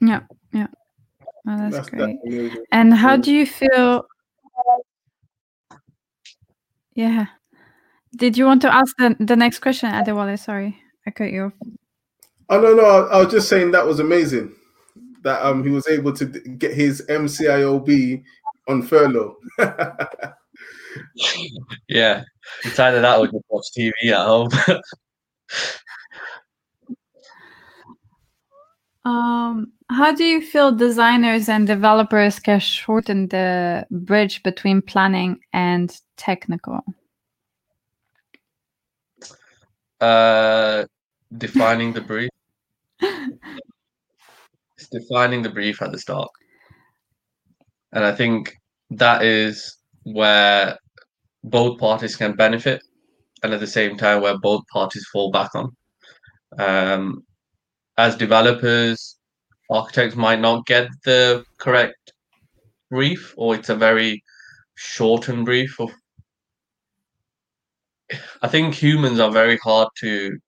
[0.00, 0.20] Yeah,
[0.52, 0.66] yeah.
[1.48, 2.18] Oh, that's, that's great.
[2.72, 4.06] And how do you feel
[6.94, 7.26] yeah.
[8.16, 10.38] Did you want to ask the, the next question, Adewale?
[10.38, 11.52] Sorry, I cut you off.
[12.48, 14.54] Oh no, no, I, I was just saying that was amazing.
[15.22, 18.22] That um he was able to get his MCIOB
[18.68, 19.36] on furlough.
[21.88, 22.24] yeah,
[22.64, 24.50] it's either that or just watch TV at home.
[29.04, 35.94] Um, how do you feel designers and developers can shorten the bridge between planning and
[36.16, 36.80] technical?
[40.00, 40.84] Uh,
[41.36, 42.30] defining the brief.
[43.00, 46.30] it's defining the brief at the start,
[47.92, 48.54] and I think
[48.90, 50.78] that is where
[51.42, 52.82] both parties can benefit,
[53.42, 55.76] and at the same time where both parties fall back on.
[56.58, 57.24] Um,
[57.96, 59.16] as developers,
[59.70, 62.12] architects might not get the correct
[62.90, 64.22] brief, or it's a very
[64.74, 65.78] shortened brief.
[65.80, 65.90] Of,
[68.42, 70.38] I think humans are very hard to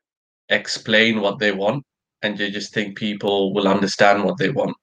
[0.49, 1.85] explain what they want,
[2.23, 4.77] and you just think people will understand what they want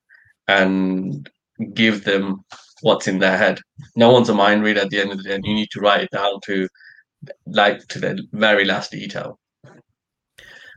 [0.48, 1.30] and
[1.74, 2.44] give them
[2.82, 3.60] what's in their head.
[3.96, 5.80] No one's a mind reader at the end of the day, and you need to
[5.80, 6.68] write it down to
[7.46, 9.40] like to the very last detail.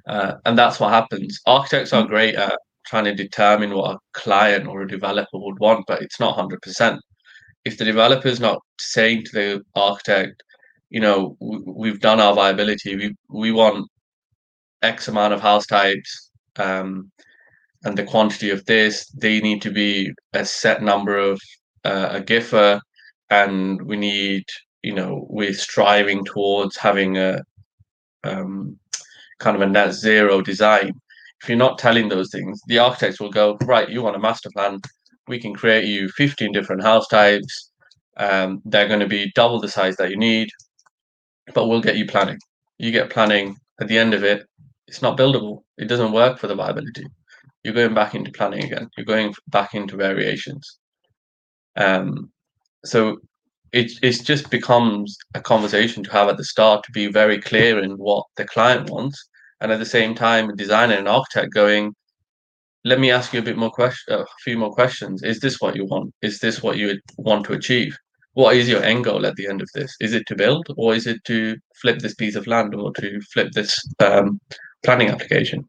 [0.07, 1.41] Uh, and that's what happens.
[1.47, 5.85] Architects are great at trying to determine what a client or a developer would want,
[5.89, 6.99] but it's not 100%.
[7.65, 10.43] If the developer is not saying to the architect,
[10.91, 13.89] you know, we've done our viability, we, we want
[14.83, 17.11] X amount of house types, um,
[17.85, 21.41] and the quantity of this, they need to be a set number of
[21.85, 22.81] uh, a GIFA,
[23.31, 24.45] and we need,
[24.83, 27.41] you know, we're striving towards having a
[28.25, 28.79] um,
[29.39, 30.93] kind of a net zero design.
[31.43, 34.51] If you're not telling those things, the architects will go, right, you want a master
[34.55, 34.81] plan,
[35.29, 37.71] we can create you 15 different house types.
[38.17, 40.49] Um, they're going to be double the size that you need,
[41.55, 42.39] but we'll get you planning.
[42.79, 44.47] You get planning at the end of it,
[44.89, 45.63] it's not buildable.
[45.79, 47.07] It doesn't work for the viability.
[47.63, 48.89] You're going back into planning again.
[48.97, 50.79] You're going back into variations.
[51.77, 52.31] Um,
[52.85, 53.19] so
[53.73, 57.83] it it just becomes a conversation to have at the start to be very clear
[57.83, 59.29] in what the client wants,
[59.61, 61.95] and at the same time, a designer and architect going,
[62.85, 65.23] let me ask you a bit more question, a few more questions.
[65.23, 66.15] Is this what you want?
[66.23, 67.97] Is this what you want to achieve?
[68.35, 69.97] What is your end goal at the end of this?
[69.99, 73.21] Is it to build, or is it to flip this piece of land, or to
[73.33, 74.41] flip this um,
[74.85, 75.69] planning application?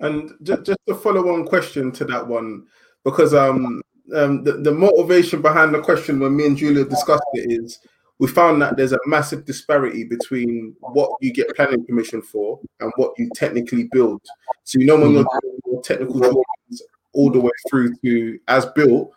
[0.00, 2.66] And just, just a follow-on question to that one,
[3.04, 3.82] because um,
[4.14, 7.78] um, the, the motivation behind the question when me and Giulia discussed it is
[8.18, 12.92] we found that there's a massive disparity between what you get planning permission for and
[12.96, 14.20] what you technically build.
[14.64, 16.82] So you know when you're doing your technical drawings
[17.14, 19.10] all the way through to as built,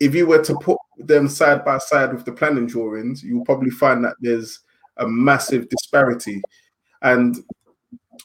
[0.00, 3.70] if you were to put them side by side with the planning drawings, you'll probably
[3.70, 4.60] find that there's
[4.98, 6.42] a massive disparity.
[7.02, 7.36] And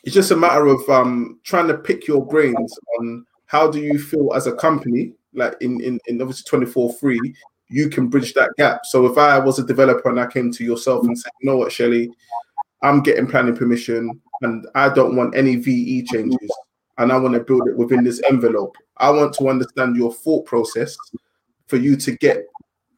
[0.04, 3.98] it's just a matter of um, trying to pick your brains on how do you
[3.98, 7.20] feel as a company like in in, in obviously twenty four three,
[7.68, 8.86] you can bridge that gap.
[8.86, 11.58] So if i was a developer and i came to yourself and said you know
[11.58, 12.10] what shelly
[12.82, 16.52] i'm getting planning permission and i don't want any ve changes
[16.98, 18.76] and i want to build it within this envelope.
[18.98, 20.98] I want to understand your thought process
[21.68, 22.46] for you to get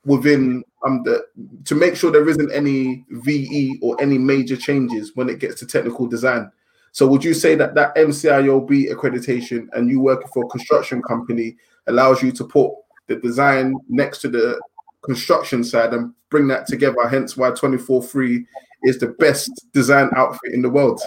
[0.06, 1.24] within um the
[1.66, 5.66] to make sure there isn't any ve or any major changes when it gets to
[5.66, 6.52] technical design
[6.92, 11.56] so would you say that that MCIOB accreditation and you working for a construction company
[11.88, 12.72] allows you to put
[13.08, 14.60] the design next to the
[15.04, 17.08] construction side and bring that together.
[17.08, 18.46] Hence why 24 free
[18.84, 21.02] is the best design outfit in the world.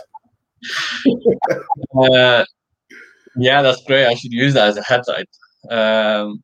[1.98, 2.44] uh,
[3.37, 4.07] yeah, that's great.
[4.07, 5.26] I should use that as a headline.
[5.70, 6.43] Um,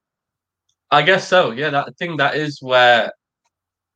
[0.90, 1.52] I guess so.
[1.52, 3.12] Yeah, that, I think that is where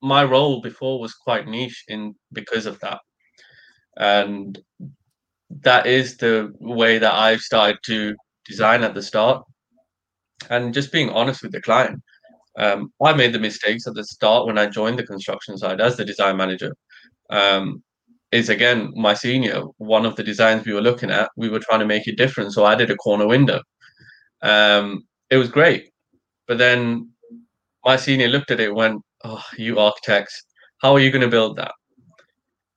[0.03, 3.01] my role before was quite niche in because of that,
[3.97, 4.59] and
[5.63, 8.15] that is the way that I've started to
[8.47, 9.45] design at the start
[10.51, 12.03] and just being honest with the client.
[12.59, 15.97] Um, I made the mistakes at the start when I joined the construction side as
[15.97, 16.75] the design manager.
[17.31, 17.83] Um,
[18.33, 19.63] is again my senior.
[19.79, 22.53] One of the designs we were looking at, we were trying to make it different.
[22.53, 23.61] So I did a corner window.
[24.43, 25.91] Um, it was great,
[26.47, 27.11] but then
[27.85, 30.43] my senior looked at it went, "Oh, you architects,
[30.83, 31.73] how are you going to build that?"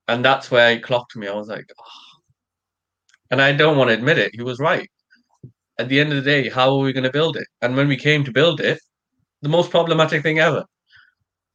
[0.08, 1.28] And that's where he clocked me.
[1.28, 2.20] I was like, oh.
[3.32, 4.32] and I don't want to admit it.
[4.34, 4.90] He was right
[5.80, 7.48] at the end of the day, how are we going to build it?
[7.62, 8.80] And when we came to build it,
[9.42, 10.66] the most problematic thing ever.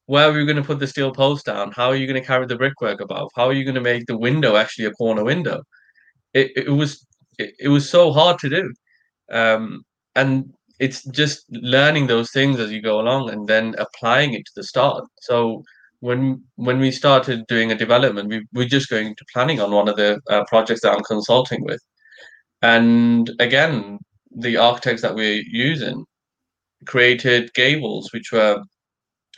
[0.07, 1.73] Where are we going to put the steel post down?
[1.73, 3.31] How are you going to carry the brickwork above?
[3.35, 5.63] How are you going to make the window actually a corner window?
[6.35, 7.07] It, it was
[7.39, 8.73] it, it was so hard to do,
[9.31, 9.83] um,
[10.15, 14.53] and it's just learning those things as you go along and then applying it to
[14.57, 15.05] the start.
[15.21, 15.63] So
[16.01, 19.89] when when we started doing a development, we we're just going to planning on one
[19.89, 21.81] of the uh, projects that I'm consulting with,
[22.63, 23.99] and again,
[24.47, 26.05] the architects that we're using
[26.87, 28.61] created gables which were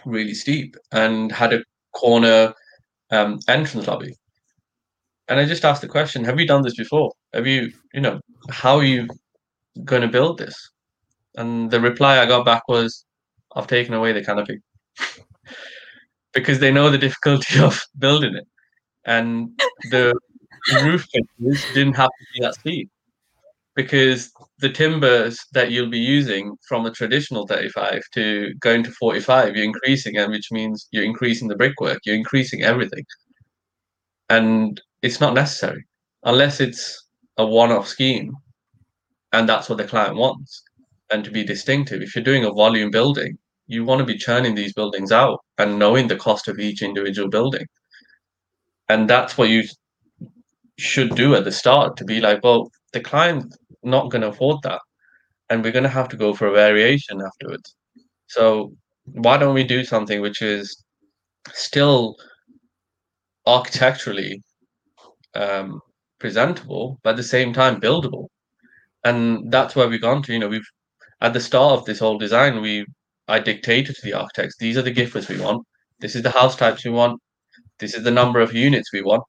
[0.07, 2.54] really steep and had a corner
[3.11, 4.14] um, entrance lobby.
[5.28, 7.12] and I just asked the question: Have you done this before?
[7.35, 9.09] Have you, you know, how are you
[9.85, 10.57] going to build this?
[11.37, 13.05] And the reply I got back was,
[13.57, 14.61] I've taken away the canopy.
[16.33, 18.44] Because they know the difficulty of building it,
[19.07, 19.51] and
[19.92, 20.18] the
[20.83, 21.07] roof
[21.75, 22.90] didn't have to be that steep.
[23.77, 29.55] Because the timbers that you'll be using from a traditional 35 to going to 45
[29.55, 33.05] you're increasing and which means you're increasing the brickwork you're increasing everything.
[34.31, 35.85] And it's not necessary
[36.23, 38.33] unless it's a one-off scheme
[39.33, 40.62] and that's what the client wants
[41.11, 44.55] and to be distinctive if you're doing a volume building you want to be churning
[44.55, 47.67] these buildings out and knowing the cost of each individual building.
[48.88, 49.64] And that's what you
[50.79, 54.61] should do at the start to be like well the client not going to afford
[54.62, 54.81] that
[55.49, 57.77] and we're going to have to go for a variation afterwards.
[58.27, 58.73] So
[59.05, 60.85] why don't we do something which is
[61.53, 62.17] still
[63.47, 64.43] architecturally
[65.35, 65.81] um,
[66.19, 68.27] presentable but at the same time buildable?
[69.05, 70.69] And that's where we've gone to you know we've
[71.25, 72.85] at the start of this whole design we
[73.29, 75.67] i dictated to the architects these are the GIFs we want.
[76.01, 77.19] This is the house types we want.
[77.79, 79.23] This is the number of units we want.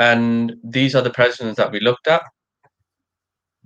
[0.00, 2.22] And these are the precedents that we looked at.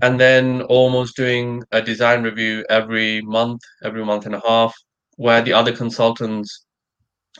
[0.03, 4.75] And then almost doing a design review every month every month and a half
[5.17, 6.67] where the other consultants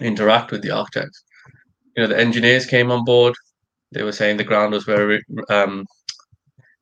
[0.01, 1.23] interact with the architects.
[1.95, 3.35] You know the engineers came on board.
[3.93, 5.85] They were saying the ground was very um,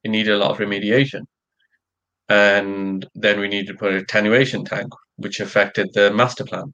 [0.04, 1.22] it needed a lot of remediation
[2.28, 6.72] and then we needed to put an attenuation tank which affected the master plan.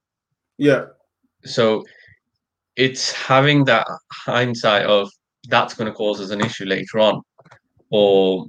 [0.59, 0.87] Yeah.
[1.45, 1.85] so
[2.77, 5.11] it's having that hindsight of
[5.49, 7.21] that's going to cause us an issue later on.
[7.91, 8.47] Or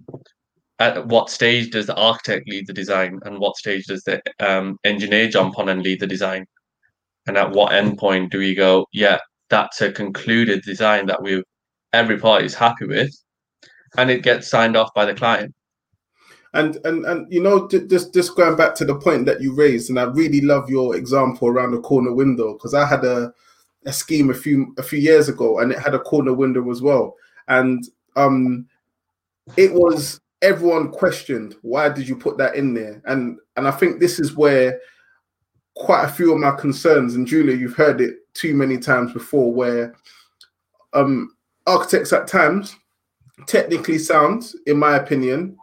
[0.80, 4.78] at what stage does the architect lead the design and what stage does the um,
[4.84, 6.46] engineer jump on and lead the design?
[7.28, 9.18] And at what endpoint do we go yeah
[9.50, 11.44] that's a concluded design that we
[11.94, 13.12] every party is happy with
[13.98, 15.54] and it gets signed off by the client
[16.56, 19.90] And and and you know, just just going back to the point that you raised,
[19.90, 23.34] and I really love your example around the corner window because I had a
[23.86, 26.82] a scheme a few a few years ago, and it had a corner window as
[26.82, 27.16] well,
[27.48, 27.84] and
[28.16, 28.68] um,
[29.58, 34.00] it was everyone questioned why did you put that in there, and and I think
[34.00, 34.80] this is where
[35.76, 39.52] quite a few of my concerns, and Giulia, you've heard it too many times before,
[39.52, 39.96] where
[40.94, 41.36] um
[41.66, 42.76] architects at times
[43.48, 45.58] technically sound, in my opinion,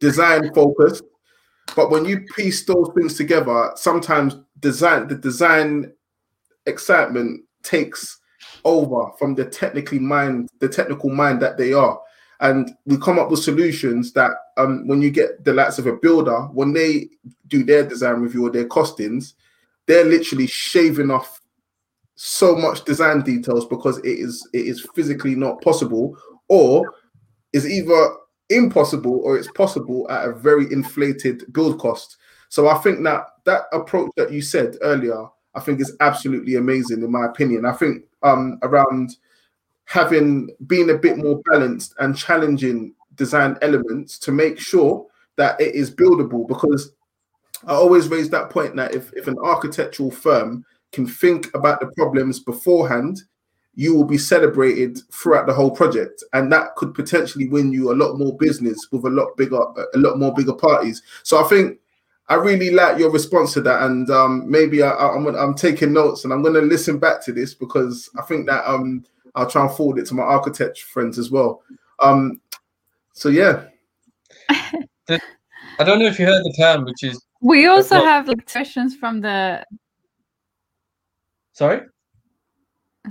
[0.00, 1.04] design focused.
[1.74, 5.92] But when you piece those things together, sometimes design the design
[6.66, 8.18] excitement takes
[8.64, 12.00] over from the technically mind, the technical mind that they are.
[12.40, 15.96] And we come up with solutions that um, when you get the likes of a
[15.96, 17.08] builder, when they
[17.46, 19.34] do their design review or their costings,
[19.86, 21.40] they're literally shaving off
[22.16, 26.16] so much design details because it is it is physically not possible
[26.48, 26.94] or
[27.52, 28.16] is either
[28.50, 32.16] impossible or it's possible at a very inflated build cost.
[32.48, 37.02] So I think that that approach that you said earlier, I think is absolutely amazing
[37.02, 37.64] in my opinion.
[37.64, 39.16] I think um around
[39.84, 45.06] having being a bit more balanced and challenging design elements to make sure
[45.36, 46.92] that it is buildable because
[47.66, 51.90] I always raise that point that if, if an architectural firm can think about the
[51.96, 53.22] problems beforehand
[53.78, 56.24] you will be celebrated throughout the whole project.
[56.32, 59.98] And that could potentially win you a lot more business with a lot bigger a
[59.98, 61.02] lot more bigger parties.
[61.22, 61.78] So i think
[62.28, 63.82] i really like your response to that.
[63.82, 67.32] And um, maybe I, I'm, I'm taking notes and i'm going to listen back to
[67.32, 69.04] this because i think that um,
[69.36, 71.62] i'll try and forward it to my architect friends as well.
[72.00, 72.40] Um,
[73.12, 73.64] so yeah.
[75.78, 78.50] I don't know if you heard the term which is We also what- have like
[78.50, 79.64] questions from the
[81.52, 81.82] sorry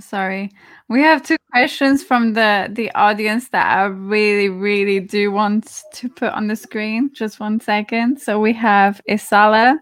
[0.00, 0.50] sorry.
[0.88, 6.08] We have two questions from the the audience that I really really do want to
[6.08, 7.10] put on the screen.
[7.12, 8.20] Just one second.
[8.20, 9.78] So we have Isala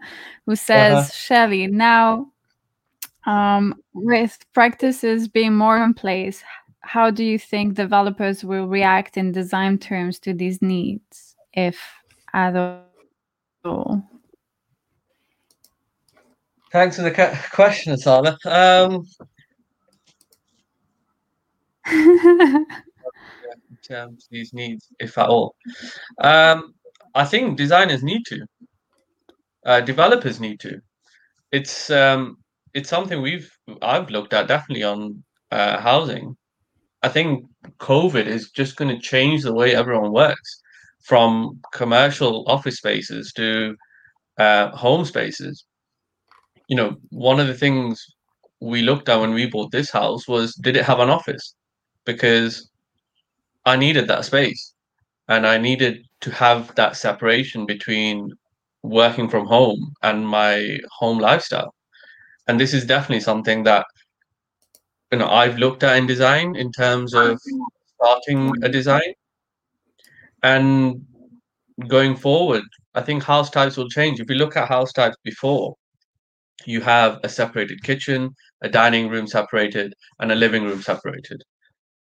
[0.47, 1.13] who says, Uh-huh.
[1.13, 2.31] Shelly, now
[3.27, 6.43] um, with practices being more in place,
[6.81, 11.81] how do you think developers will react in design terms to these needs, if
[12.35, 12.55] at
[13.65, 14.03] all?
[16.71, 18.37] thanks for the ca- question Isala.
[18.47, 19.07] um
[23.89, 25.55] terms of these needs, if at all.
[26.19, 26.75] Um,
[27.15, 28.47] I think designers need to,
[29.67, 30.81] uh, developers need to.
[31.53, 32.39] It's um,
[32.75, 33.51] it's something we've
[33.83, 36.37] I've looked at definitely on uh, housing.
[37.03, 37.47] I think
[37.79, 40.61] COVID is just going to change the way everyone works,
[41.05, 43.77] from commercial office spaces to
[44.39, 45.65] uh, home spaces.
[46.69, 48.03] You know, one of the things
[48.61, 51.55] we looked at when we bought this house was did it have an office?
[52.05, 52.71] Because
[53.65, 54.75] I needed that space
[55.29, 58.31] and I needed to have that separation between
[58.83, 61.75] working from home and my home lifestyle.
[62.47, 63.87] And this is definitely something that
[65.13, 67.41] you know I've looked at in design in terms of
[67.97, 69.15] starting a design
[70.43, 71.05] and
[71.89, 72.63] going forward
[72.95, 74.21] I think house types will change.
[74.21, 75.75] If you look at house types before,
[76.67, 78.31] you have a separated kitchen,
[78.63, 81.43] a dining room separated, and a living room separated.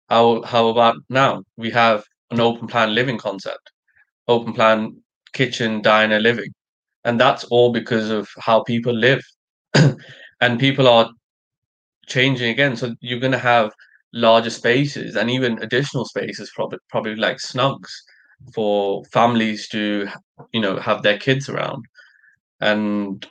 [0.09, 1.43] How how about now?
[1.57, 3.71] We have an open plan living concept,
[4.27, 5.01] open plan
[5.33, 6.51] kitchen, diner, living,
[7.05, 9.21] and that's all because of how people live,
[10.41, 11.09] and people are
[12.07, 12.75] changing again.
[12.75, 13.71] So you're going to have
[14.13, 17.91] larger spaces and even additional spaces, probably probably like snugs
[18.53, 20.07] for families to
[20.53, 21.85] you know have their kids around
[22.61, 23.25] and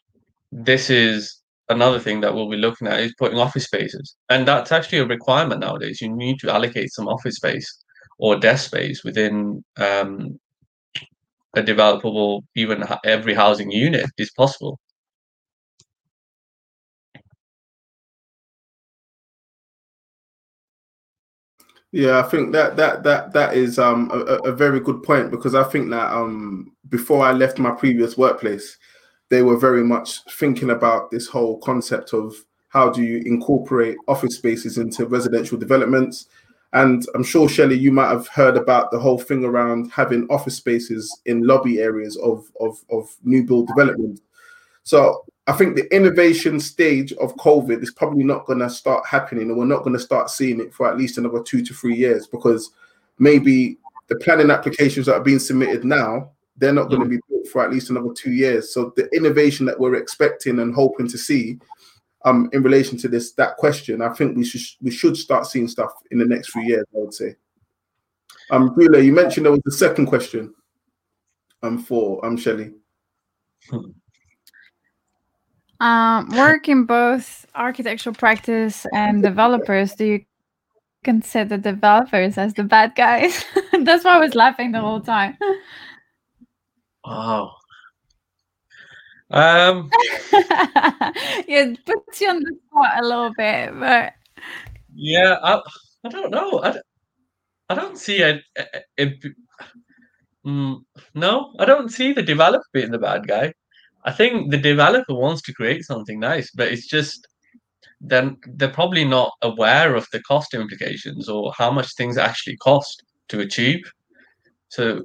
[0.53, 4.17] this is another thing that we'll be looking at is putting office spaces.
[4.29, 6.01] And that's actually a requirement nowadays.
[6.01, 7.67] You need to allocate some office space
[8.19, 10.39] or desk space within um,
[11.55, 14.79] a developable even every housing unit is possible.
[21.93, 25.55] Yeah, I think that that that that is um a, a, very good point because
[25.55, 28.79] I think that um before I left my previous workplace,
[29.33, 32.35] they were very much thinking about this whole concept of
[32.69, 36.27] how do you incorporate office spaces into residential developments.
[36.75, 40.57] And I'm sure Shelley, you might have heard about the whole thing around having office
[40.57, 44.21] spaces in lobby areas of of, of new build development.
[44.83, 49.49] So I think the innovation stage of COVID is probably not going to start happening,
[49.49, 51.97] and we're not going to start seeing it for at least another two to three
[51.97, 52.71] years because
[53.19, 53.79] maybe
[54.09, 57.65] the planning applications that are being submitted now they're not going to be built for
[57.65, 58.73] at least another two years.
[58.73, 61.59] So the innovation that we're expecting and hoping to see,
[62.25, 65.67] um, in relation to this that question, I think we should we should start seeing
[65.67, 66.85] stuff in the next few years.
[66.95, 67.35] I would say.
[68.53, 70.55] Um, Giulia, you mentioned there was the second question.
[71.65, 72.73] Um, for um Shelley.
[75.81, 79.95] Um, work in both architectural practice and developers.
[79.97, 80.25] Do you
[81.03, 83.45] consider developers as the bad guys?
[83.81, 85.37] That's why I was laughing the whole time.
[87.05, 87.57] Wow.
[89.31, 89.91] Um.
[91.49, 94.13] Yeah, it puts you on the spot a little bit, but
[94.95, 95.61] yeah, I,
[96.05, 96.61] I don't know.
[96.63, 96.79] I,
[97.69, 98.43] I don't see it.
[100.47, 100.85] mm,
[101.15, 103.53] no, I don't see the developer being the bad guy.
[104.05, 107.27] I think the developer wants to create something nice, but it's just
[108.01, 113.05] then they're probably not aware of the cost implications or how much things actually cost
[113.29, 113.81] to achieve.
[114.69, 115.03] So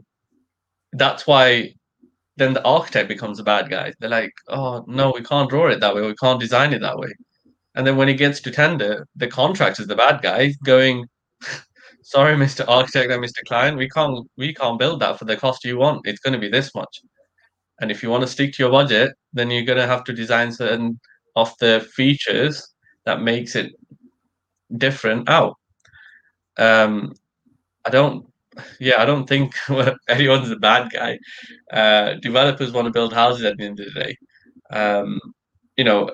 [0.94, 1.74] that's why
[2.38, 3.94] then the architect becomes a bad guy.
[4.00, 6.98] They're like, oh no, we can't draw it that way, we can't design it that
[6.98, 7.10] way.
[7.76, 11.06] And then when it gets to tender, the contract is the bad guy going,
[12.02, 12.68] sorry, Mr.
[12.68, 13.44] Architect and Mr.
[13.48, 16.08] Client, we can't we can't build that for the cost you want.
[16.08, 17.02] It's going to be this much.
[17.80, 20.14] And if you want to stick to your budget, then you're going to have to
[20.14, 21.00] design certain
[21.36, 22.74] of the features
[23.06, 23.74] that makes it
[24.78, 25.56] different out.
[26.58, 27.14] Um,
[27.86, 28.26] I don't,
[28.80, 29.54] yeah, I don't think
[30.10, 31.20] anyone's a bad guy.
[31.72, 34.18] Uh, developers want to build houses at the end of the day.
[34.72, 35.20] Um,
[35.78, 36.12] you know,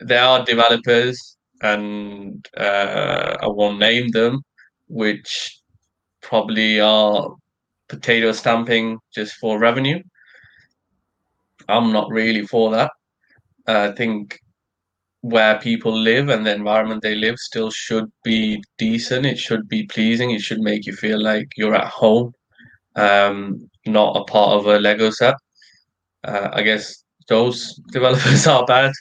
[0.00, 4.42] there are developers, and uh, I won't name them,
[4.88, 5.58] which
[6.20, 7.30] probably are
[7.88, 10.02] potato stamping just for revenue.
[11.68, 12.90] I'm not really for that.
[13.66, 14.38] Uh, I think
[15.30, 19.26] where people live and the environment they live still should be decent.
[19.26, 20.30] It should be pleasing.
[20.30, 22.32] It should make you feel like you're at home,
[22.94, 25.34] um, not a part of a Lego set.
[26.22, 28.92] Uh, I guess those developers are bad,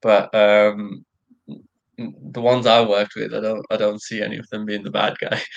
[0.00, 1.04] but um,
[1.98, 4.90] the ones I worked with, I don't, I don't see any of them being the
[4.90, 5.40] bad guy.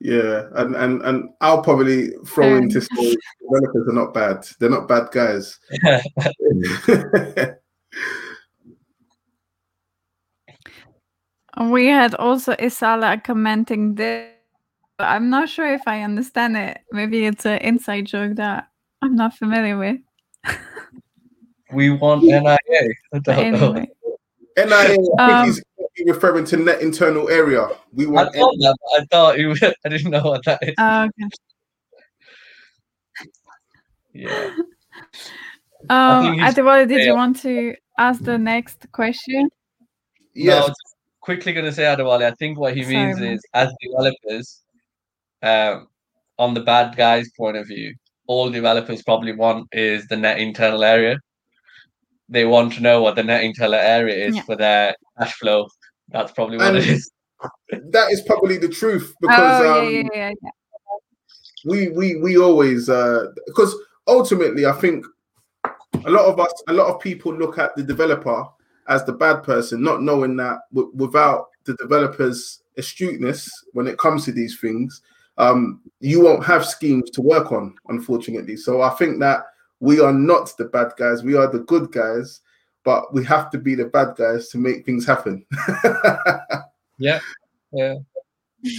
[0.00, 4.46] Yeah, and and and I'll probably throw into say developers are not bad.
[4.60, 5.58] They're not bad guys.
[11.74, 14.30] we had also Isala commenting this.
[15.00, 16.78] I'm not sure if I understand it.
[16.92, 18.68] Maybe it's an inside joke that
[19.02, 19.98] I'm not familiar with.
[21.72, 22.54] we want NIA.
[23.12, 23.88] I don't anyway.
[24.06, 24.16] know.
[24.56, 25.58] NIA, I think
[26.06, 27.66] um, referring to net internal area.
[27.92, 28.28] We want.
[28.28, 28.76] I thought that.
[28.96, 29.56] I thought you.
[29.84, 30.74] I didn't know what that is.
[30.78, 31.28] Oh, okay.
[34.12, 34.54] Yeah.
[35.90, 39.50] Um, Adewale, did you want to ask the next question?
[40.34, 40.68] Yes.
[40.68, 40.74] No,
[41.24, 43.32] quickly going to say, Adewale, I think what he Sorry, means man.
[43.32, 44.62] is, as developers,
[45.42, 45.88] um,
[46.38, 47.94] on the bad guys' point of view,
[48.26, 51.18] all developers probably want is the net internal area.
[52.28, 54.42] They want to know what the net internal area is yeah.
[54.42, 55.66] for their cash flow
[56.08, 57.10] that's probably what and, it is.
[57.90, 60.50] that is probably the truth because oh, um, yeah, yeah, yeah,
[61.64, 63.74] we we we always uh because
[64.06, 65.04] ultimately I think
[66.06, 68.44] a lot of us, a lot of people look at the developer
[68.88, 74.24] as the bad person, not knowing that w- without the developer's astuteness when it comes
[74.24, 75.02] to these things,
[75.38, 78.56] um, you won't have schemes to work on, unfortunately.
[78.56, 79.44] So I think that
[79.80, 82.40] we are not the bad guys, we are the good guys,
[82.84, 85.44] but we have to be the bad guys to make things happen.
[86.98, 87.18] yeah,
[87.72, 87.94] yeah.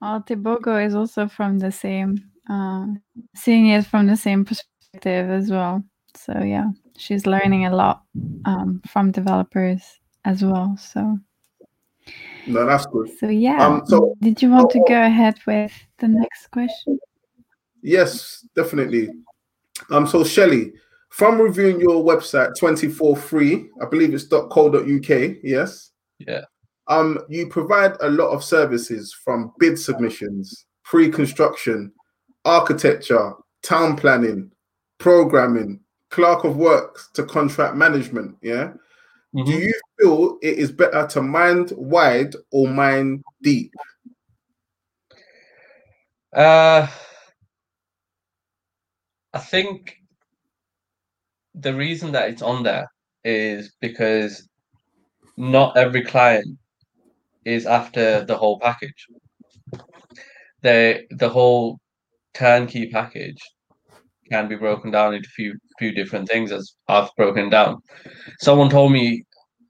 [0.00, 2.16] well, Tebogo is also from the same,
[2.50, 2.86] uh,
[3.34, 5.82] seeing it from the same perspective as well.
[6.16, 8.02] So yeah, she's learning a lot
[8.44, 9.82] um, from developers
[10.24, 10.76] as well.
[10.76, 11.18] So
[12.46, 13.10] no, that's good.
[13.18, 13.66] So yeah.
[13.66, 16.98] Um, so did you want to go ahead with the next question?
[17.82, 19.10] Yes, definitely.
[19.90, 20.72] Um, so Shelly,
[21.10, 25.92] from reviewing your website 24/Three, I believe it's .co.uk, yes?
[26.18, 26.42] Yeah.
[26.86, 31.92] Um, you provide a lot of services from bid submissions, pre-construction,
[32.44, 33.32] architecture,
[33.62, 34.50] town planning,
[34.98, 35.80] programming,
[36.14, 38.36] clerk of works to contract management.
[38.40, 38.72] Yeah.
[39.34, 39.44] Mm-hmm.
[39.44, 43.72] Do you feel it is better to mind wide or mind deep?
[46.32, 46.86] Uh,
[49.32, 49.96] I think
[51.54, 52.88] the reason that it's on there
[53.24, 54.48] is because
[55.36, 56.58] not every client
[57.44, 59.08] is after the whole package.
[60.62, 61.80] They the whole
[62.34, 63.40] turnkey package
[64.30, 67.80] can be broken down into few few different things as I've broken down.
[68.40, 69.24] Someone told me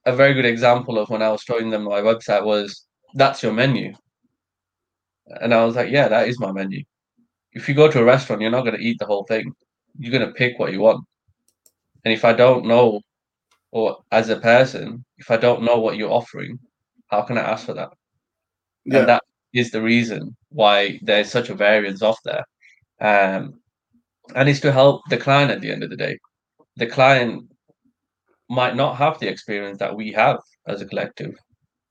[0.07, 3.53] a very good example of when I was showing them my website was that's your
[3.53, 3.95] menu.
[5.41, 6.83] And I was like, yeah, that is my menu.
[7.53, 9.53] If you go to a restaurant, you're not going to eat the whole thing.
[9.99, 11.05] You're going to pick what you want.
[12.05, 13.01] And if I don't know,
[13.71, 16.59] or as a person, if I don't know what you're offering,
[17.09, 17.91] how can I ask for that?
[18.85, 18.99] Yeah.
[18.99, 19.23] And that
[19.55, 22.45] is the reason why there's such a variance off there.
[23.01, 23.61] Um,
[24.35, 26.19] and it's to help the client at the end of the day.
[26.77, 27.45] The client
[28.49, 31.35] might not have the experience that we have as a collective,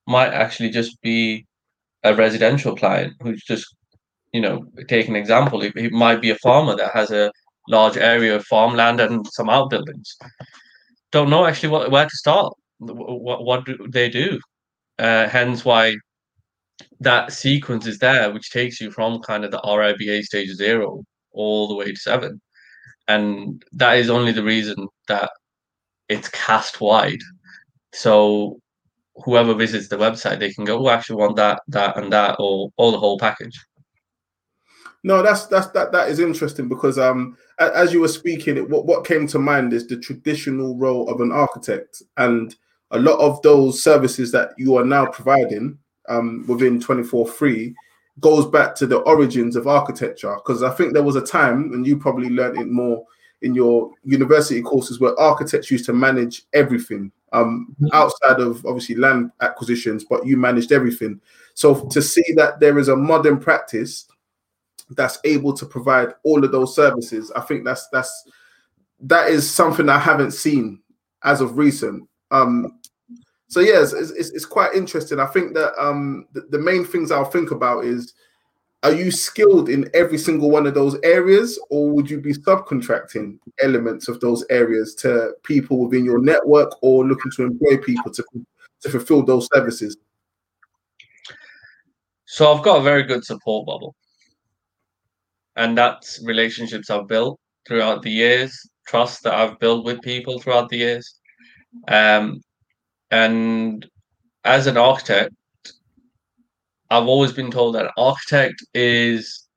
[0.07, 1.45] might actually just be
[2.03, 3.75] a residential client who's just,
[4.33, 5.61] you know, take an example.
[5.61, 7.31] It, it might be a farmer that has a
[7.69, 10.17] large area of farmland and some outbuildings.
[11.11, 12.53] Don't know actually what, where to start.
[12.79, 14.39] What, what do they do?
[14.99, 15.95] Uh, hence why
[16.99, 21.03] that sequence is there, which takes you from kind of the RIBA stage zero
[21.33, 22.41] all the way to seven.
[23.07, 25.29] And that is only the reason that
[26.09, 27.21] it's cast wide.
[27.93, 28.59] So
[29.15, 32.37] whoever visits the website, they can go, oh, I actually want that, that, and that,
[32.39, 33.59] or or the whole package.
[35.03, 39.05] No, that's that's that that is interesting because um as you were speaking, what what
[39.05, 42.55] came to mind is the traditional role of an architect, and
[42.91, 45.77] a lot of those services that you are now providing
[46.09, 47.75] um within 24/Three
[48.19, 51.85] goes back to the origins of architecture because I think there was a time, and
[51.85, 53.05] you probably learned it more
[53.41, 57.87] in your university courses, where architects used to manage everything um, mm-hmm.
[57.93, 61.19] outside of obviously land acquisitions, but you managed everything.
[61.55, 64.07] So to see that there is a modern practice
[64.91, 68.29] that's able to provide all of those services, I think that's that's
[69.01, 70.81] that is something I haven't seen
[71.23, 72.07] as of recent.
[72.31, 72.79] Um,
[73.53, 75.19] so yes, it's, it's, it's, quite interesting.
[75.19, 78.15] I think that um, the, the, main things I'll think about is:
[78.81, 83.37] Are you skilled in every single one of those areas, or would you be subcontracting
[83.61, 88.23] elements of those areas to people within your network, or looking to employ people to
[88.81, 89.97] to fulfill those services?
[92.25, 93.93] So I've got a very good support bubble,
[95.57, 100.69] and that's relationships I've built throughout the years, trust that I've built with people throughout
[100.69, 101.19] the years.
[101.87, 102.41] Um,
[103.13, 103.85] and
[104.43, 105.35] as an architect,
[106.89, 109.47] I've always been told that an architect is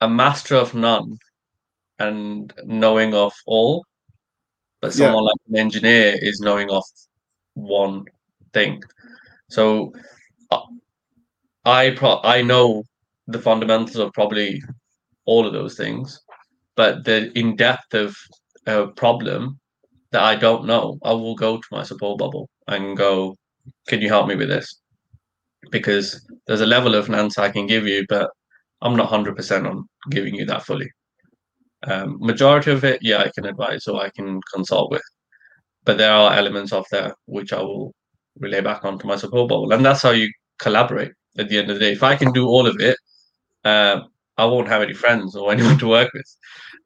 [0.00, 1.16] a master of none
[2.00, 3.84] and knowing of all,
[4.80, 5.30] but someone yeah.
[5.30, 6.82] like an engineer is knowing of
[7.54, 8.04] one
[8.52, 8.82] thing.
[9.48, 9.92] So
[10.50, 10.66] uh,
[11.64, 12.82] I pro- I know
[13.28, 14.60] the fundamentals of probably
[15.24, 16.20] all of those things,
[16.74, 18.16] but the in depth of
[18.66, 19.60] a problem
[20.12, 23.36] that I don't know, I will go to my support bubble and go,
[23.88, 24.80] "Can you help me with this?"
[25.70, 28.30] Because there's a level of an answer I can give you, but
[28.82, 30.90] I'm not hundred percent on giving you that fully.
[31.84, 35.02] Um, majority of it, yeah, I can advise or I can consult with,
[35.84, 37.94] but there are elements of there which I will
[38.38, 41.12] relay back onto my support bubble, and that's how you collaborate.
[41.38, 42.96] At the end of the day, if I can do all of it,
[43.64, 44.02] uh,
[44.36, 46.36] I won't have any friends or anyone to work with.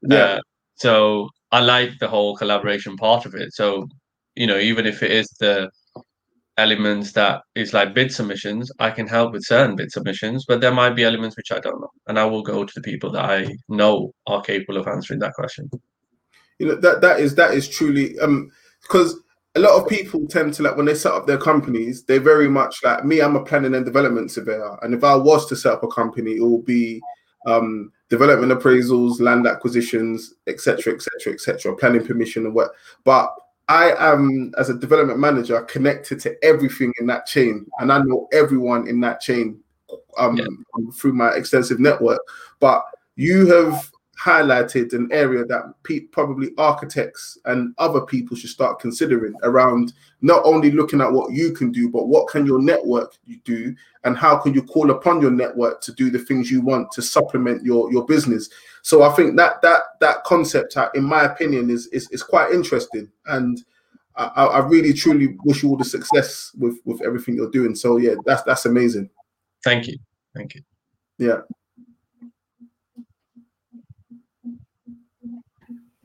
[0.02, 0.18] Yeah.
[0.18, 0.40] Uh,
[0.76, 3.54] so I like the whole collaboration part of it.
[3.54, 3.88] So,
[4.34, 5.70] you know, even if it is the
[6.58, 8.70] elements that is like bid submissions.
[8.78, 11.80] I can help with certain bid submissions, but there might be elements which I don't
[11.80, 15.20] know, and I will go to the people that I know are capable of answering
[15.20, 15.70] that question.
[16.58, 18.50] You know that that is that is truly um
[18.82, 19.20] because
[19.54, 22.48] a lot of people tend to like when they set up their companies, they very
[22.48, 23.20] much like me.
[23.20, 26.36] I'm a planning and development surveyor, and if I was to set up a company,
[26.36, 27.02] it will be
[27.46, 32.70] um, development appraisals, land acquisitions, etc., etc., etc., planning permission and what.
[33.04, 33.34] But
[33.68, 38.28] I am, as a development manager, connected to everything in that chain, and I know
[38.32, 39.60] everyone in that chain
[40.18, 40.44] um, yeah.
[40.94, 42.20] through my extensive network.
[42.60, 42.84] But
[43.16, 49.34] you have highlighted an area that pe- probably architects and other people should start considering
[49.42, 49.92] around
[50.22, 53.14] not only looking at what you can do but what can your network
[53.44, 56.90] do and how can you call upon your network to do the things you want
[56.92, 58.48] to supplement your your business.
[58.82, 62.52] So i think that that that concept uh, in my opinion is is, is quite
[62.52, 63.10] interesting.
[63.26, 63.62] And
[64.16, 67.74] I, I really truly wish you all the success with with everything you're doing.
[67.74, 69.10] So yeah that's that's amazing.
[69.62, 69.98] Thank you.
[70.34, 70.62] Thank you.
[71.18, 71.40] Yeah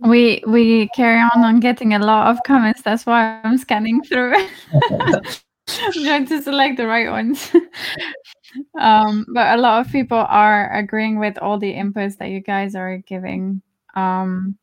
[0.01, 2.81] We we carry on on getting a lot of comments.
[2.81, 4.33] That's why I'm scanning through,
[4.89, 7.51] I'm trying to select the right ones.
[8.79, 12.75] um, but a lot of people are agreeing with all the inputs that you guys
[12.75, 13.61] are giving.
[13.95, 14.57] Um,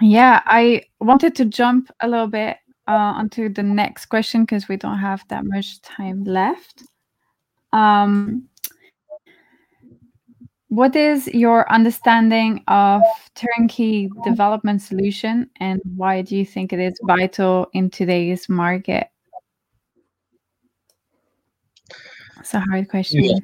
[0.00, 2.56] yeah, I wanted to jump a little bit
[2.88, 6.82] uh, onto the next question because we don't have that much time left.
[7.72, 8.48] Um,
[10.74, 13.00] what is your understanding of
[13.36, 19.06] turnkey development solution and why do you think it is vital in today's market?
[22.40, 23.22] It's a hard question.
[23.22, 23.38] Yeah,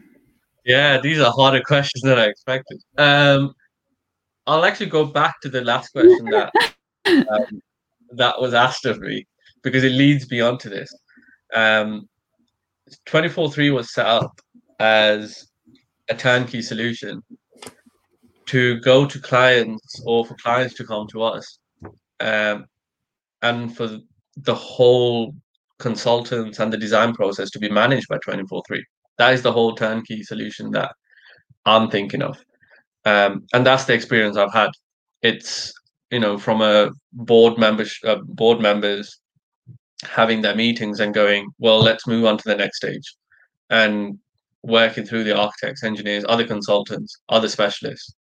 [0.65, 2.83] yeah these are harder questions than I expected.
[2.99, 3.55] Um,
[4.49, 6.53] I'll actually go back to the last question that
[7.07, 7.63] um,
[8.15, 9.25] that was asked of me
[9.63, 10.93] because it leads me on to this.
[11.55, 12.09] Um,
[13.07, 14.33] 24-3 was set up
[14.81, 15.50] as
[16.11, 17.23] a turnkey solution
[18.47, 21.59] to go to clients or for clients to come to us
[22.21, 22.67] um,
[23.43, 23.99] and for
[24.37, 25.35] the whole
[25.79, 28.63] consultants and the design process to be managed by 24-3
[29.19, 30.93] that is the whole turnkey solution that
[31.67, 32.39] i'm thinking of.
[33.05, 34.71] Um, and that's the experience i've had.
[35.23, 35.73] It's
[36.11, 39.21] you know from a board members uh, board members
[40.03, 43.15] having their meetings and going well let's move on to the next stage.
[43.71, 44.19] And
[44.63, 48.15] working through the architects, engineers, other consultants, other specialists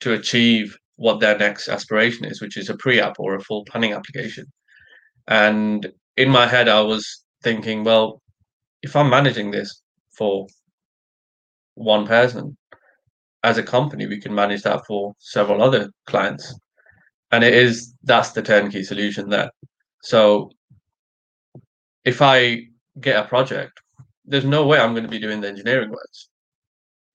[0.00, 3.92] to achieve what their next aspiration is, which is a pre-app or a full planning
[3.92, 4.44] application.
[5.28, 8.22] And in my head, I was thinking, well,
[8.82, 9.82] if I'm managing this
[10.16, 10.46] for
[11.74, 12.56] one person,
[13.42, 16.54] as a company, we can manage that for several other clients.
[17.30, 19.50] And it is that's the turnkey solution there.
[20.02, 20.50] So
[22.04, 22.62] if I
[23.00, 23.80] get a project
[24.26, 26.28] there's no way I'm going to be doing the engineering works.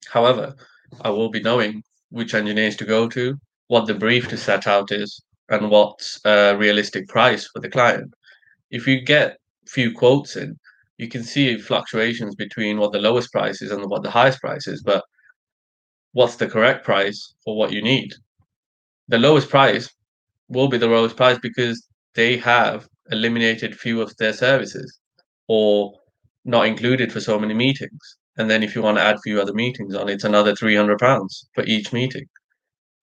[0.09, 0.55] However,
[1.01, 3.37] I will be knowing which engineers to go to,
[3.67, 8.13] what the brief to set out is, and what's a realistic price for the client.
[8.69, 9.37] If you get
[9.67, 10.57] few quotes in,
[10.97, 14.67] you can see fluctuations between what the lowest price is and what the highest price
[14.67, 15.03] is, but
[16.13, 18.13] what's the correct price for what you need?
[19.07, 19.89] The lowest price
[20.47, 21.85] will be the lowest price because
[22.15, 24.99] they have eliminated few of their services
[25.47, 25.93] or
[26.45, 28.17] not included for so many meetings.
[28.37, 30.75] And then if you want to add a few other meetings on, it's another three
[30.75, 32.25] hundred pounds for each meeting,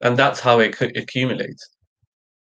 [0.01, 1.69] and that's how it accumulates.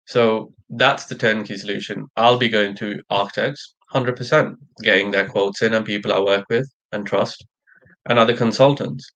[0.06, 2.06] So that's the turnkey solution.
[2.16, 6.46] I'll be going to architects, hundred percent, getting their quotes in, and people I work
[6.48, 7.44] with and trust,
[8.06, 9.10] and other consultants.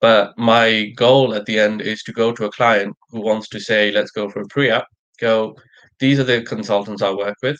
[0.00, 3.60] But my goal at the end is to go to a client who wants to
[3.60, 4.86] say, let's go for a pre-app.
[5.20, 5.54] Go,
[6.00, 7.58] these are the consultants I work with.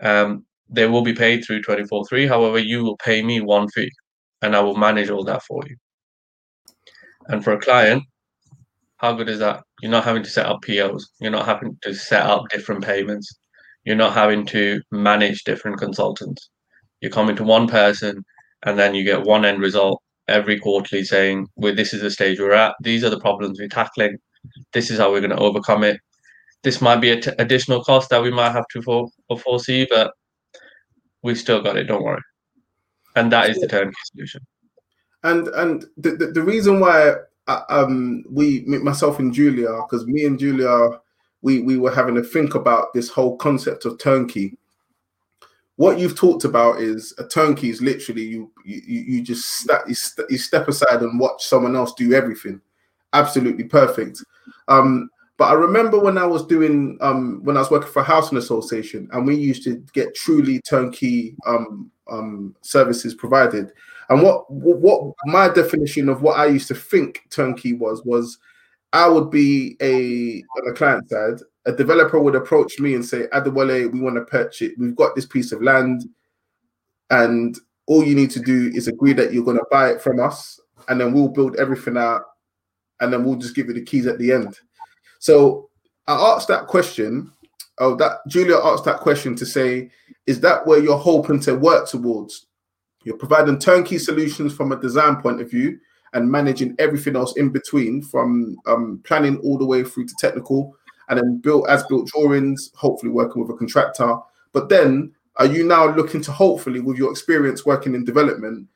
[0.00, 2.28] Um, they will be paid through 24-3.
[2.28, 3.90] However, you will pay me one fee
[4.42, 5.76] and I will manage all that for you.
[7.26, 8.04] And for a client,
[8.96, 9.62] how good is that?
[9.80, 11.10] You're not having to set up POs.
[11.20, 13.38] You're not having to set up different payments.
[13.84, 16.50] You're not having to manage different consultants.
[17.00, 18.22] You're coming to one person
[18.64, 22.38] and then you get one end result every quarterly saying, well, this is the stage
[22.38, 22.74] we're at.
[22.82, 24.18] These are the problems we're tackling.
[24.72, 25.98] This is how we're going to overcome it.
[26.62, 29.08] This might be an t- additional cost that we might have to for-
[29.42, 30.12] foresee, but
[31.22, 31.84] we've still got it.
[31.84, 32.22] Don't worry.
[33.16, 34.46] And that is the turnkey solution.
[35.22, 37.14] And and the, the, the reason why
[37.46, 41.00] uh, um we myself and Giulia because me and Giulia
[41.42, 44.56] we we were having to think about this whole concept of turnkey.
[45.76, 49.94] What you've talked about is a turnkey is literally you you, you just step, you,
[49.94, 52.60] st- you step aside and watch someone else do everything.
[53.12, 54.22] Absolutely perfect.
[54.68, 55.10] Um,
[55.40, 58.36] But I remember when I was doing um, when I was working for a housing
[58.36, 63.72] association, and we used to get truly turnkey um, um, services provided.
[64.10, 68.36] And what what my definition of what I used to think turnkey was was
[68.92, 73.26] I would be a on the client side, a developer would approach me and say,
[73.28, 76.04] Adewale, we want to purchase, we've got this piece of land,
[77.08, 80.20] and all you need to do is agree that you're going to buy it from
[80.20, 82.24] us, and then we'll build everything out,
[83.00, 84.60] and then we'll just give you the keys at the end.
[85.20, 85.68] So
[86.08, 87.30] I asked that question.
[87.78, 89.90] Oh, that Giulia asked that question to say,
[90.26, 92.46] is that where you're hoping to work towards?
[93.04, 95.78] You're providing turnkey solutions from a design point of view
[96.12, 100.74] and managing everything else in between, from um, planning all the way through to technical,
[101.08, 104.16] and then built as built drawings, hopefully working with a contractor.
[104.52, 108.66] But then, are you now looking to hopefully, with your experience working in development,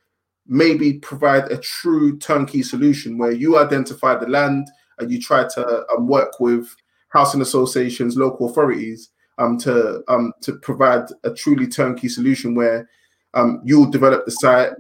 [0.47, 4.68] maybe provide a true turnkey solution where you identify the land
[4.99, 6.74] and you try to um, work with
[7.09, 12.88] housing associations, local authorities, um, to um, to provide a truly turnkey solution where
[13.34, 14.72] um, you'll develop the site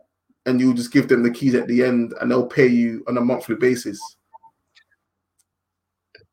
[0.46, 3.16] and you'll just give them the keys at the end and they'll pay you on
[3.16, 4.00] a monthly basis.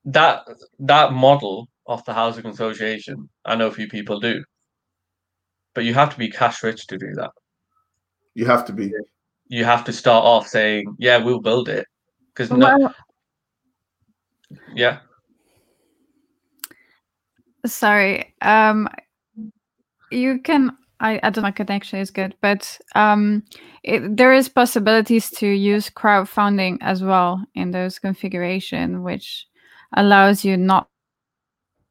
[0.05, 0.45] That
[0.79, 4.43] that model of the housing association, I know a few people do,
[5.73, 7.31] but you have to be cash rich to do that.
[8.33, 8.91] You have to be.
[9.47, 11.85] You have to start off saying, "Yeah, we'll build it,"
[12.33, 12.93] because no,
[14.75, 14.99] yeah.
[17.65, 18.33] Sorry.
[18.41, 18.89] Um,
[20.11, 20.77] you can.
[20.99, 21.51] I, I don't know.
[21.51, 23.43] Connection is good, but um,
[23.83, 29.47] it, there is possibilities to use crowdfunding as well in those configuration, which
[29.95, 30.87] allows you not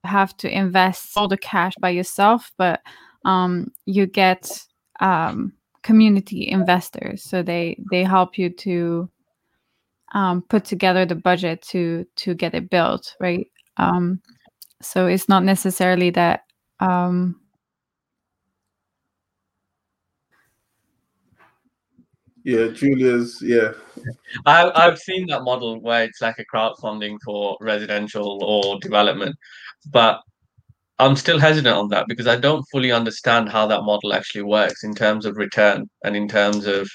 [0.04, 2.80] have to invest all the cash by yourself, but
[3.24, 4.62] um, you get
[5.00, 5.52] um,
[5.82, 9.10] community investors, so they they help you to
[10.12, 13.46] um, put together the budget to to get it built, right?
[13.76, 14.20] Um,
[14.82, 16.40] so it's not necessarily that.
[16.80, 17.40] Um,
[22.44, 23.40] yeah, Giulia's.
[23.42, 23.72] Yeah,
[24.46, 29.36] I, I've seen that model where it's like a crowdfunding for residential or development,
[29.90, 30.20] but
[30.98, 34.84] I'm still hesitant on that because I don't fully understand how that model actually works
[34.84, 36.90] in terms of return and in terms of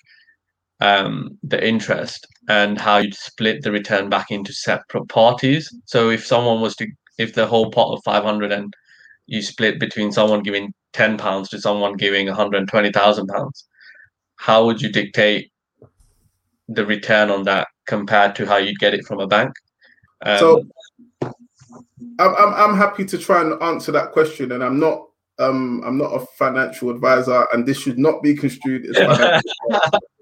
[0.82, 5.74] um, the interest and how you'd split the return back into separate parties.
[5.86, 8.74] So if someone was to, if the whole pot of 500 and
[9.28, 13.68] you split between someone giving 10 pounds to someone giving 120,000 pounds,
[14.38, 15.52] how would you dictate
[16.68, 19.52] the return on that compared to how you'd get it from a bank?
[20.26, 20.64] Um, so
[22.20, 24.52] I'm, I'm, I'm happy to try and answer that question.
[24.52, 25.08] And I'm not
[25.38, 28.96] um I'm not a financial advisor, and this should not be construed as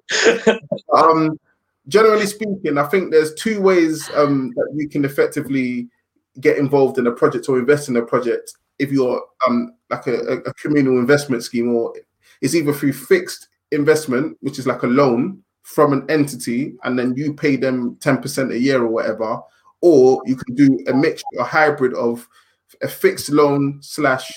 [0.95, 1.39] um,
[1.88, 5.88] generally speaking, I think there's two ways um, that you can effectively
[6.39, 8.54] get involved in a project or invest in a project.
[8.80, 11.93] If you're um, like a, a communal investment scheme, or
[12.41, 17.16] it's either through fixed investment, which is like a loan from an entity, and then
[17.16, 19.39] you pay them 10% a year or whatever,
[19.82, 22.28] or you can do a mixture, a hybrid of
[22.82, 24.30] a fixed loan slash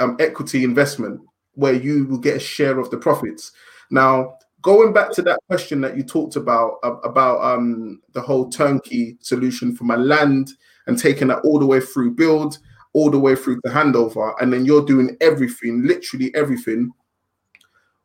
[0.00, 1.20] um, equity investment
[1.54, 3.52] where you will get a share of the profits.
[3.90, 9.16] Now, going back to that question that you talked about about um, the whole turnkey
[9.20, 10.50] solution for my land
[10.86, 12.58] and taking that all the way through build
[12.94, 16.90] all the way through the handover and then you're doing everything literally everything.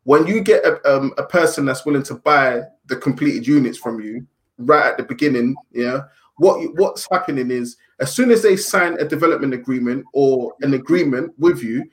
[0.04, 4.02] When you get a, um, a person that's willing to buy the completed units from
[4.02, 4.28] you
[4.58, 6.02] right at the beginning yeah
[6.38, 11.34] what what's happening is as soon as they sign a development agreement or an agreement
[11.38, 11.84] with you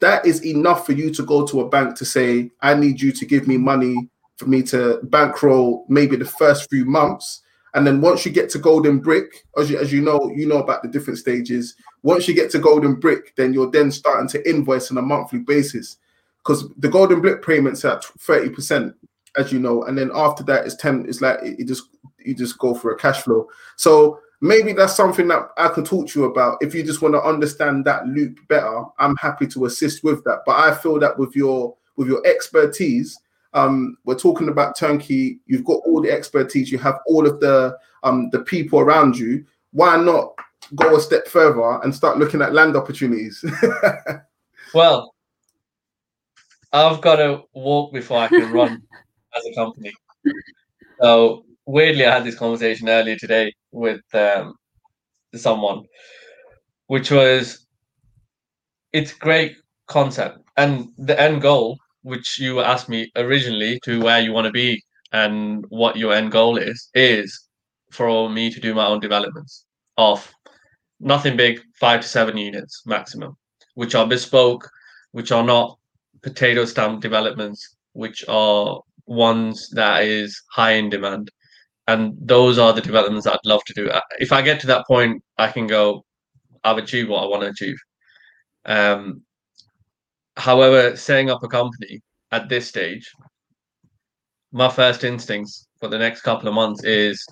[0.00, 3.12] that is enough for you to go to a bank to say, I need you
[3.12, 7.42] to give me money for me to bankroll maybe the first few months.
[7.74, 10.58] And then once you get to Golden Brick, as you, as you know, you know
[10.58, 11.74] about the different stages.
[12.02, 15.40] Once you get to Golden Brick, then you're then starting to invoice on a monthly
[15.40, 15.98] basis
[16.38, 18.94] because the Golden Brick payments at 30%,
[19.36, 19.82] as you know.
[19.82, 21.84] And then after that, it's 10, it's like it, just,
[22.18, 23.46] you just go for a cash flow.
[23.76, 26.58] So maybe that's something that I can talk to you about.
[26.60, 30.42] If you just want to understand that loop better, I'm happy to assist with that.
[30.46, 33.18] But I feel that with your with your expertise,
[33.54, 35.40] um, we're talking about turnkey.
[35.46, 36.70] You've got all the expertise.
[36.70, 39.44] You have all of the um, the people around you.
[39.72, 40.34] Why not
[40.74, 43.44] go a step further and start looking at land opportunities?
[44.74, 45.14] well,
[46.72, 48.82] I've got to walk before I can run
[49.36, 49.92] as a company.
[51.00, 54.54] So weirdly, I had this conversation earlier today with um,
[55.34, 55.84] someone,
[56.86, 57.66] which was
[58.92, 59.56] it's great
[59.86, 64.50] concept and the end goal, which you asked me originally to where you want to
[64.50, 67.48] be and what your end goal is, is
[67.92, 69.66] for me to do my own developments
[69.98, 70.30] of
[71.00, 73.36] nothing big, five to seven units maximum,
[73.74, 74.68] which are bespoke,
[75.12, 75.78] which are not
[76.22, 81.30] potato stamp developments, which are ones that is high in demand.
[81.88, 83.88] And those are the developments I'd love to do.
[83.88, 86.04] Uh, if I get to that point, I can go,
[86.62, 87.78] I've achieved what I want to achieve.
[88.66, 89.22] Um,
[90.36, 93.10] however, setting up a company at this stage,
[94.52, 97.24] my first instincts for the next couple of months is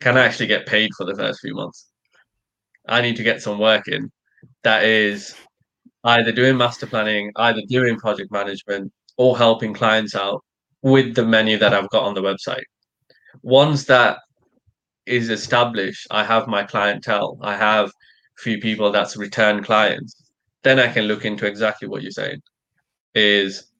[0.00, 1.90] can I actually get paid for the first few months?
[2.88, 4.10] I need to get some work in
[4.62, 5.34] that is
[6.04, 10.42] either doing master planning, either doing project management, or helping clients out
[10.80, 12.64] with the menu that I've got on the website.
[13.42, 14.18] Once that
[15.06, 20.14] is established, I have my clientele, I have a few people that's return clients,
[20.62, 22.40] then I can look into exactly what you're saying.
[23.14, 23.70] Is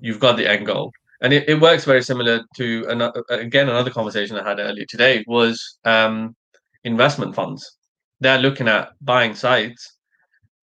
[0.00, 0.92] you've got the end goal.
[1.22, 5.22] And it, it works very similar to another, again another conversation I had earlier today
[5.26, 6.34] was um,
[6.84, 7.76] investment funds.
[8.20, 9.98] They're looking at buying sites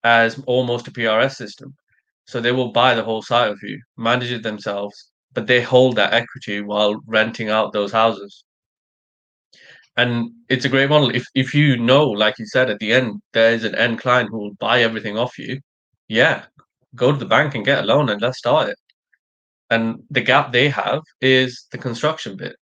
[0.03, 1.75] as almost a PRS system.
[2.25, 5.95] So they will buy the whole site of you, manage it themselves, but they hold
[5.95, 8.43] that equity while renting out those houses.
[9.95, 11.15] And it's a great model.
[11.15, 14.29] If if you know, like you said at the end, there is an end client
[14.31, 15.59] who will buy everything off you,
[16.07, 16.45] yeah,
[16.95, 18.79] go to the bank and get a loan and let's start it.
[19.69, 22.55] And the gap they have is the construction bit,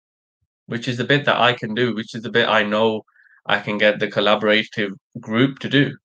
[0.65, 3.03] which is the bit that I can do, which is the bit I know
[3.45, 5.95] I can get the collaborative group to do.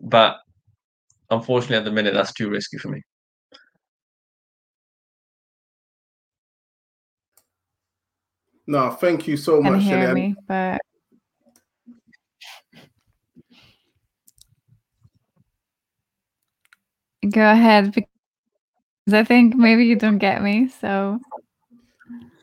[0.00, 0.38] But
[1.30, 3.00] unfortunately, at the minute, that's too risky for me.
[8.70, 9.82] No, thank you so much.
[9.82, 10.80] hear me, but
[17.28, 18.08] go ahead because
[19.12, 20.68] I think maybe you don't get me.
[20.68, 21.18] So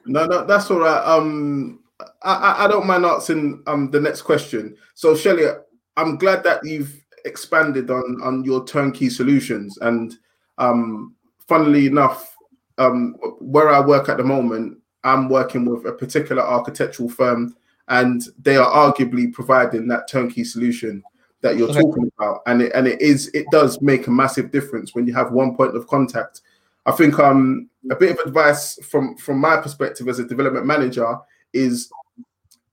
[0.05, 1.01] No, no, that's all right.
[1.05, 1.79] Um,
[2.23, 4.75] I, I, I don't mind asking um the next question.
[4.95, 5.45] So, Shelly,
[5.95, 10.13] I'm glad that you've expanded on on your turnkey solutions, and
[10.57, 11.15] um,
[11.47, 12.35] funnily enough,
[12.79, 14.76] um, where I work at the moment,
[15.07, 17.55] I'm working with a particular architectural firm,
[17.87, 21.01] and they are arguably providing that turnkey solution
[21.41, 21.81] that you're Okay.
[21.81, 25.13] talking about, and it and it is it does make a massive difference when you
[25.13, 26.41] have one point of contact.
[26.85, 31.15] I think um a bit of advice from from my perspective as a development manager
[31.53, 31.89] is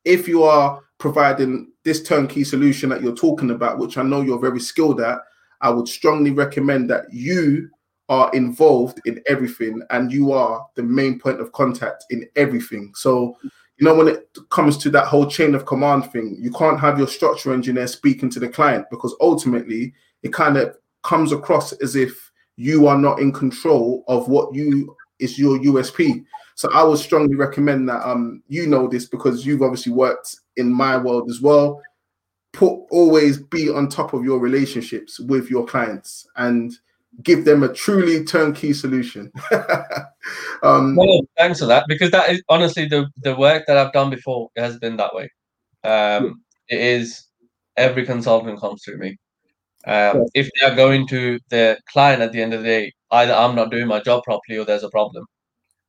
[0.05, 4.39] if you are providing this turnkey solution that you're talking about, which I know you're
[4.39, 5.18] very skilled at,
[5.61, 7.70] I would strongly recommend that you
[8.09, 12.92] are involved in everything and you are the main point of contact in everything.
[12.94, 13.36] So,
[13.78, 16.98] you know, when it comes to that whole chain of command thing, you can't have
[16.98, 21.96] your structure engineer speaking to the client because ultimately it kind of comes across as
[21.96, 26.24] if you are not in control of what you is your USP.
[26.57, 30.72] So I would strongly recommend that um you know this because you've obviously worked in
[30.72, 31.80] my world as well.
[32.52, 36.72] Put always be on top of your relationships with your clients and
[37.22, 39.30] give them a truly turnkey solution.
[40.62, 44.10] um Well, thanks for that because that is honestly the the work that I've done
[44.10, 45.30] before it has been that way.
[45.84, 47.26] Um, it is
[47.76, 49.16] every consultant comes through me.
[49.86, 53.34] Um, if they are going to the client at the end of the day, either
[53.34, 55.26] I'm not doing my job properly or there's a problem,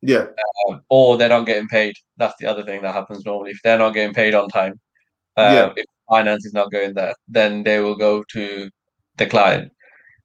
[0.01, 0.25] yeah,
[0.67, 1.95] um, or they're not getting paid.
[2.17, 3.51] That's the other thing that happens normally.
[3.51, 4.79] If they're not getting paid on time,
[5.37, 5.73] uh, Yeah.
[5.77, 8.69] if finance is not going there, then they will go to
[9.17, 9.71] the client.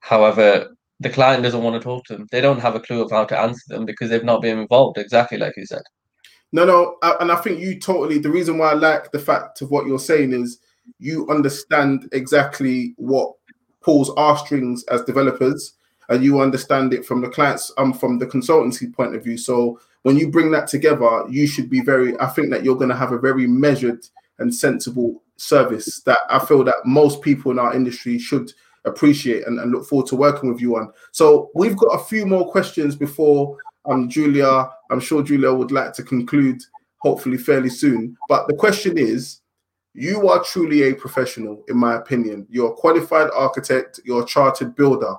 [0.00, 2.28] However, the client doesn't want to talk to them.
[2.30, 4.98] They don't have a clue of how to answer them because they've not been involved.
[4.98, 5.82] Exactly like you said.
[6.52, 8.18] No, no, and I think you totally.
[8.18, 10.58] The reason why I like the fact of what you're saying is
[10.98, 13.32] you understand exactly what
[13.80, 15.74] pulls our strings as developers,
[16.08, 19.38] and you understand it from the clients, um, from the consultancy point of view.
[19.38, 22.18] So when you bring that together, you should be very.
[22.20, 24.04] I think that you're going to have a very measured
[24.38, 28.52] and sensible service that I feel that most people in our industry should
[28.84, 30.92] appreciate and, and look forward to working with you on.
[31.12, 33.56] So we've got a few more questions before
[33.88, 36.60] um, Giulia, I'm sure Giulia would like to conclude
[36.98, 38.16] hopefully fairly soon.
[38.28, 39.40] But the question is
[39.94, 42.46] you are truly a professional, in my opinion.
[42.48, 45.14] You're a qualified architect, you're a chartered builder.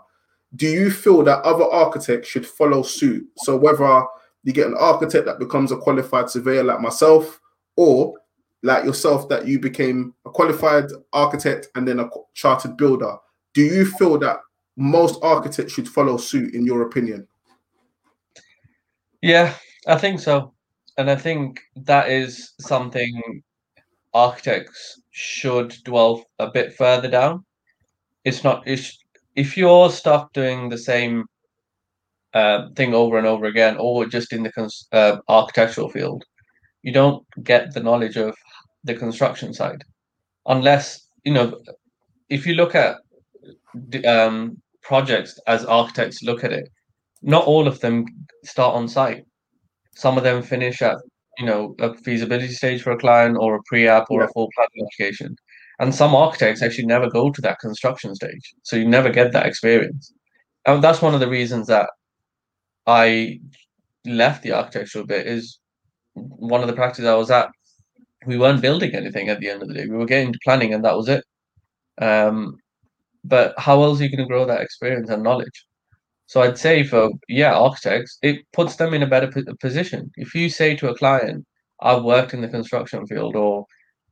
[0.56, 3.26] Do you feel that other architects should follow suit?
[3.38, 4.06] So, whether
[4.44, 7.40] you get an architect that becomes a qualified surveyor like myself,
[7.78, 8.16] or
[8.64, 13.18] like yourself, that you became a qualified architect and then a chartered builder,
[13.54, 14.38] do you feel that
[14.78, 17.28] most architects should follow suit, in your opinion?
[19.22, 19.54] Yeah,
[19.88, 20.54] I think so.
[20.98, 23.42] And I think that is something
[24.14, 27.46] architects should dwell a bit further down.
[28.24, 28.98] It's not it's,
[29.36, 31.26] if you're stuck doing the same
[32.34, 36.24] uh, thing over and over again, or just in the cons- uh, architectural field,
[36.82, 38.36] you don't get the knowledge of
[38.84, 39.84] the construction side,
[40.46, 41.60] unless you know,
[42.30, 42.98] if you look at
[44.06, 46.70] um, projects as architects look at it,
[47.22, 48.06] not all of them
[48.44, 49.26] start on site.
[49.96, 50.98] Some of them finish at
[51.38, 54.26] you know a feasibility stage for a client or a pre-app or Yeah.
[54.28, 55.36] a full planning application.
[55.80, 59.48] And some architects actually never go to that construction stage, so you never get that
[59.48, 60.14] experience.
[60.68, 61.90] And that's one of the reasons that
[62.86, 63.40] I
[64.06, 65.26] left the architectural bit.
[65.28, 65.60] Is
[66.14, 67.50] one of the practices I was at,
[68.28, 69.86] we weren't building anything at the end of the day.
[69.88, 71.24] We were getting to planning, and that was it.
[72.00, 72.58] Um,
[73.24, 75.66] but how else are you going to grow that experience and knowledge?
[76.26, 80.12] So I'd say for yeah, architects, it puts them in a better p- position.
[80.16, 81.46] If you say to a client,
[81.82, 83.66] "I've worked in the construction field," or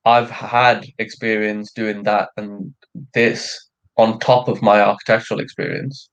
[0.06, 2.74] "I've had experience doing that and
[3.14, 6.10] this on top of my architectural experience,"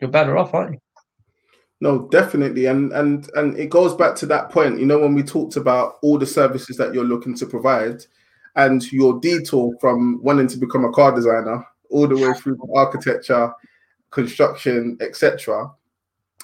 [0.00, 0.80] you're better off, aren't you?
[1.80, 4.78] No, definitely, and and and it goes back to that point.
[4.78, 8.04] You know, when we talked about all the services that you're looking to provide,
[8.54, 13.52] and your detour from wanting to become a car designer all the way through architecture,
[14.10, 15.70] construction, etc.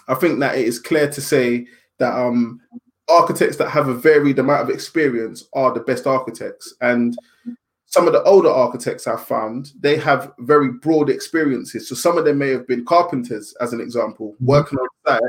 [0.08, 1.66] I think that it is clear to say
[1.98, 2.60] that um,
[3.08, 7.16] architects that have a varied amount of experience are the best architects, and
[7.86, 11.88] some of the older architects I've found they have very broad experiences.
[11.88, 15.22] So some of them may have been carpenters, as an example, working on site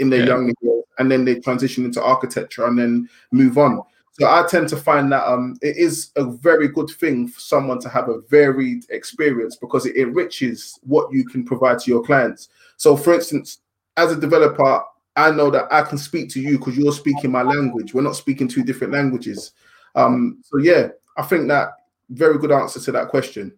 [0.00, 0.26] in their Yeah.
[0.26, 3.82] younger years, and then they transition into architecture and then move on.
[4.12, 7.80] So I tend to find that um, it is a very good thing for someone
[7.80, 12.48] to have a varied experience because it enriches what you can provide to your clients.
[12.76, 13.58] So, for instance,
[13.96, 14.82] as a developer,
[15.16, 17.94] I know that I can speak to you because you're speaking my language.
[17.94, 19.52] We're not speaking two different languages.
[19.94, 21.70] Um, so yeah, I think that
[22.10, 23.52] very good answer to that question.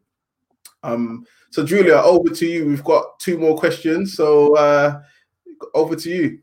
[0.83, 2.67] Um, so Giulia, over to you.
[2.67, 4.15] We've got two more questions.
[4.15, 5.03] So uh,
[5.75, 6.39] over to you.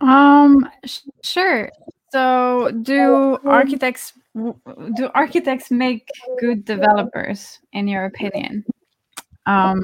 [0.00, 1.70] Um, sh- sure.
[2.12, 6.06] So, do architects do architects make
[6.40, 8.64] good developers, in your opinion?
[9.46, 9.82] Um,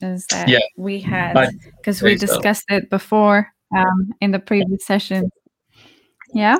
[0.00, 0.58] is that Yeah.
[0.76, 2.34] we had because we say so.
[2.34, 5.30] discussed it before um, in the previous session.
[6.34, 6.56] Yeah.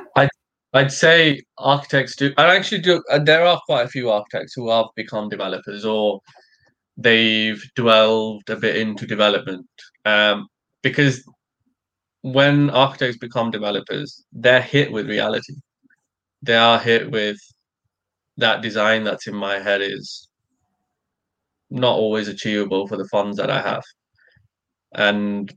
[0.73, 2.31] I'd say architects do.
[2.37, 3.01] I actually do.
[3.11, 6.19] uh, There are quite a few architects who have become developers or
[6.97, 9.65] they've delved a bit into development.
[10.05, 10.47] Um,
[10.81, 11.23] because
[12.21, 15.55] when architects become developers, they're hit with reality.
[16.41, 17.37] They are hit with
[18.37, 20.27] that design that's in my head is
[21.69, 23.83] not always achievable for the funds that I have.
[24.93, 25.53] And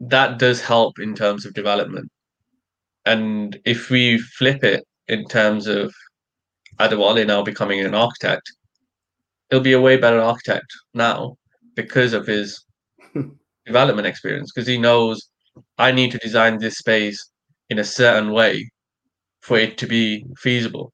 [0.00, 2.10] that does help in terms of development.
[3.04, 5.92] And if we flip it in terms of
[6.80, 8.50] Adewale now becoming an architect,
[9.50, 11.36] he'll be a way better architect now
[11.74, 12.64] because of his
[13.66, 15.28] development experience, because he knows
[15.78, 17.30] I need to design this space
[17.70, 18.70] in a certain way
[19.40, 20.92] for it to be feasible.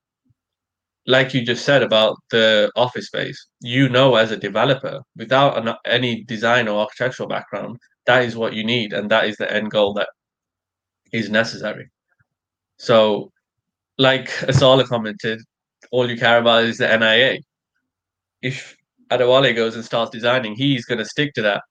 [1.07, 5.75] Like you just said about the office space, you know, as a developer, without an,
[5.87, 9.71] any design or architectural background, that is what you need, and that is the end
[9.71, 10.09] goal that
[11.13, 11.91] is necessary.
[12.79, 13.31] So,
[13.99, 15.41] like Asala commented,
[15.91, 17.39] all you care about is the NIA.
[18.43, 18.77] If
[19.11, 21.63] Adewale goes and starts designing, he's going to stick to that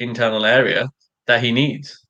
[0.00, 0.88] internal area
[1.26, 2.06] that he needs.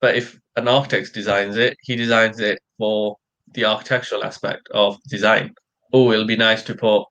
[0.00, 3.16] But if an architect designs it, he designs it for
[3.54, 5.54] the architectural aspect of design.
[5.92, 7.04] Oh, it'll be nice to put,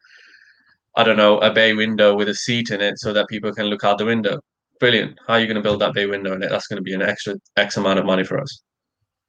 [0.96, 3.66] I don't know, a bay window with a seat in it so that people can
[3.68, 4.40] look out the window.
[4.80, 5.18] Brilliant.
[5.28, 6.50] How are you going to build that bay window in it?
[6.50, 8.62] That's going to be an extra X amount of money for us.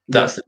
[0.09, 0.39] That's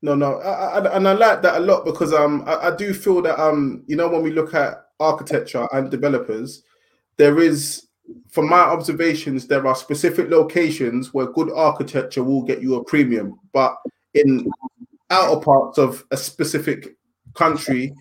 [0.00, 2.94] No, no, I, I, and I like that a lot because um, I, I do
[2.94, 6.62] feel that um, you know, when we look at architecture and developers,
[7.16, 7.86] there is,
[8.28, 13.38] from my observations, there are specific locations where good architecture will get you a premium,
[13.52, 13.76] but
[14.14, 14.50] in
[15.10, 16.96] outer parts of a specific
[17.34, 17.92] country,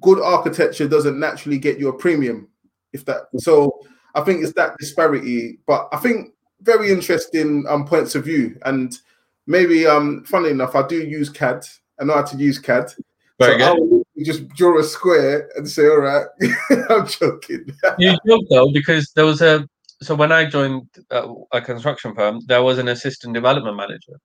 [0.00, 2.48] good architecture doesn't naturally get you a premium.
[2.92, 3.80] If that, so
[4.14, 5.58] I think it's that disparity.
[5.66, 6.32] But I think
[6.62, 8.98] very interesting um points of view and
[9.46, 11.64] maybe um funny enough i do use cad
[12.00, 12.90] i know how to use cad
[13.38, 14.04] very so good.
[14.22, 16.26] I'll just draw a square and say all right
[16.90, 17.66] i'm joking
[17.98, 19.66] you joke though because there was a
[20.02, 24.18] so when I joined uh, a construction firm, there was an assistant development manager,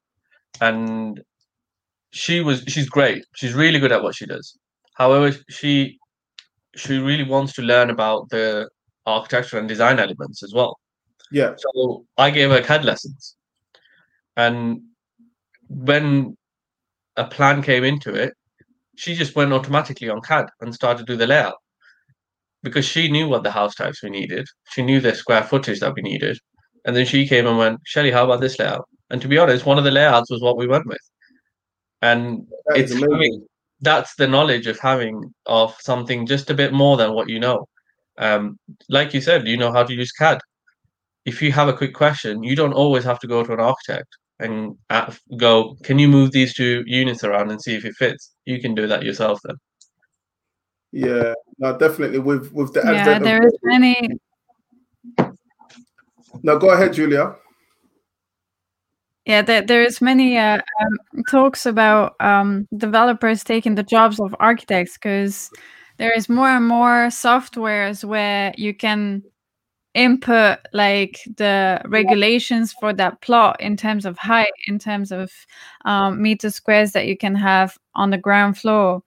[0.59, 1.21] and
[2.11, 3.23] she was she's great.
[3.35, 4.57] She's really good at what she does.
[4.95, 5.99] However, she
[6.75, 8.69] she really wants to learn about the
[9.05, 10.79] architecture and design elements as well.
[11.31, 13.35] yeah So I gave her CAD lessons,
[14.35, 14.81] and
[15.69, 16.35] when
[17.17, 18.33] a plan came into it,
[18.97, 21.57] she just went automatically on CAD and started to do the layout
[22.63, 24.45] because she knew what the house types we needed.
[24.71, 26.37] She knew the square footage that we needed.
[26.83, 28.87] And then she came and went, Shelly, how about this layout?
[29.09, 30.97] And to be honest, one of the layouts was what we went with.
[32.01, 33.45] And That it's having,
[33.81, 37.67] that's the knowledge of having of something just a bit more than what you know.
[38.17, 38.57] Um,
[38.89, 40.39] like you said, you know how to use CAD.
[41.25, 44.07] If you have a quick question, you don't always have to go to an architect
[44.39, 44.77] and
[45.37, 48.75] go, "Can you move these two units around and see if it fits?" You can
[48.75, 49.55] do that yourself then.
[50.91, 54.19] Yeah, no, definitely with with the Yeah, advent there of is many
[56.43, 57.35] no, go ahead, Giulia.
[59.25, 64.33] Yeah, there, there is many uh, um, talks about um, developers taking the jobs of
[64.39, 65.49] architects because
[65.97, 69.23] there is more and more softwares where you can
[69.97, 75.31] input like the regulations for that plot in terms of height, in terms of
[75.85, 79.01] um, meter squares that you can have on the ground floor,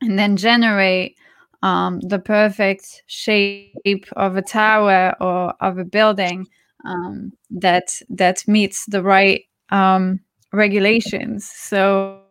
[0.00, 1.16] and then generate
[1.62, 6.46] um, the perfect shape of a tower or of a building
[6.86, 10.20] um, that that meets the right um,
[10.52, 11.50] regulations.
[11.50, 12.22] So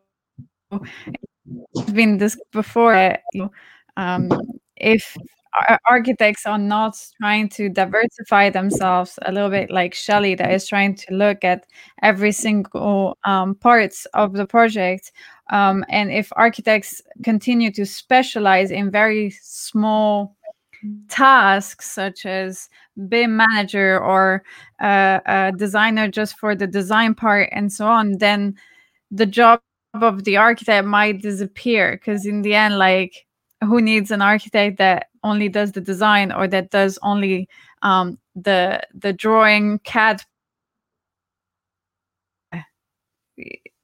[0.71, 3.17] it's been this before.
[3.97, 4.31] Um,
[4.77, 5.17] if
[5.89, 10.95] architects are not trying to diversify themselves a little bit like Shelley, that is trying
[10.95, 11.65] to look at
[12.01, 15.11] every single um, parts of the project,
[15.51, 20.35] um, and if architects continue to specialize in very small
[21.09, 22.69] tasks such as
[23.07, 24.43] BIM manager or
[24.79, 28.55] uh, a designer just for the design part and so on, then
[29.11, 29.61] the job
[29.95, 33.25] of the architect might disappear because in the end, like
[33.61, 37.47] who needs an architect that only does the design or that does only
[37.81, 40.23] um, the the drawing CAD?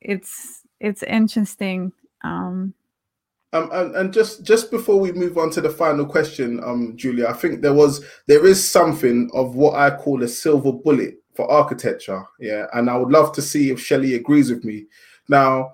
[0.02, 1.92] It's it's interesting.
[2.24, 2.74] Um,
[3.54, 7.30] Um, and, and just just before we move on to the final question, um, Giulia,
[7.30, 11.50] I think there was there is something of what I call a silver bullet for
[11.50, 14.88] architecture, yeah, and I would love to see if Shelley agrees with me.
[15.30, 15.72] Now,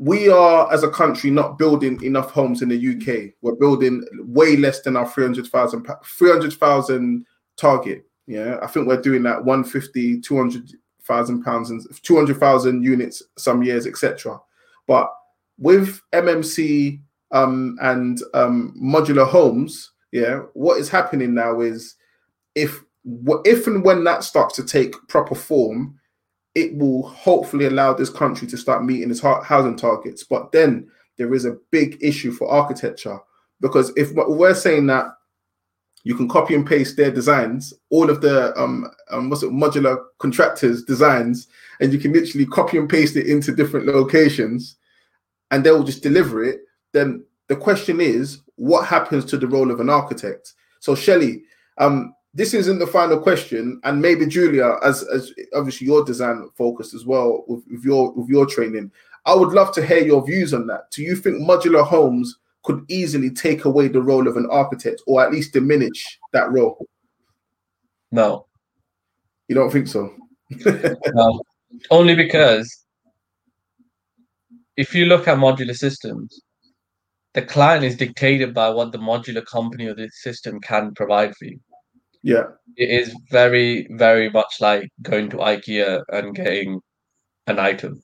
[0.00, 3.34] we are as a country not building enough homes in the UK.
[3.42, 7.26] We're building way less than our 300,000 300,000
[7.58, 8.06] target.
[8.26, 14.40] Yeah, I think we're doing that 150, 200,000 pounds and 200,000 units some years, etc.
[14.86, 15.12] But
[15.58, 21.96] with MMC um, and um, modular homes, yeah, what is happening now is
[22.54, 22.82] if
[23.44, 25.99] if and when that starts to take proper form,
[26.54, 30.24] it will hopefully allow this country to start meeting its housing targets.
[30.24, 33.18] But then there is a big issue for architecture
[33.60, 35.06] because if we're saying that
[36.02, 40.02] you can copy and paste their designs, all of the um, um what's it modular
[40.18, 41.46] contractors designs,
[41.80, 44.76] and you can literally copy and paste it into different locations,
[45.50, 46.60] and they will just deliver it.
[46.92, 50.54] Then the question is, what happens to the role of an architect?
[50.80, 51.42] So Shelley,
[51.76, 56.94] um, this isn't the final question, and maybe Giulia, as as obviously your design focused
[56.94, 58.92] as well with, with your with your training,
[59.26, 60.90] I would love to hear your views on that.
[60.90, 65.24] Do you think modular homes could easily take away the role of an architect, or
[65.24, 66.86] at least diminish that role?
[68.12, 68.46] No,
[69.48, 70.12] You don't think so?
[71.14, 71.42] no,
[71.90, 72.84] only because
[74.76, 76.42] if you look at modular systems,
[77.34, 81.44] the client is dictated by what the modular company or the system can provide for
[81.44, 81.60] you.
[82.22, 82.44] Yeah,
[82.76, 86.80] It is very, very much like going to IKEA and getting
[87.48, 88.02] an item.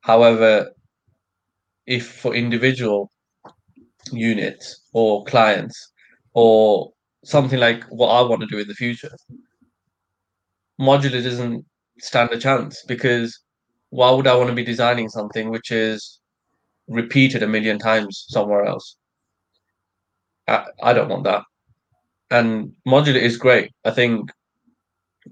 [0.00, 0.74] However,
[1.86, 3.10] if for individual
[4.12, 5.92] units or clients
[6.34, 6.92] or
[7.24, 9.10] something like what I want to do in the future,
[10.80, 11.64] modular doesn't
[11.98, 13.38] stand a chance because
[13.90, 16.20] why would I want to be designing something which is
[16.88, 18.96] repeated a million times somewhere else?
[20.48, 21.42] I, I don't want that.
[22.30, 23.72] And modular is great.
[23.84, 24.30] I think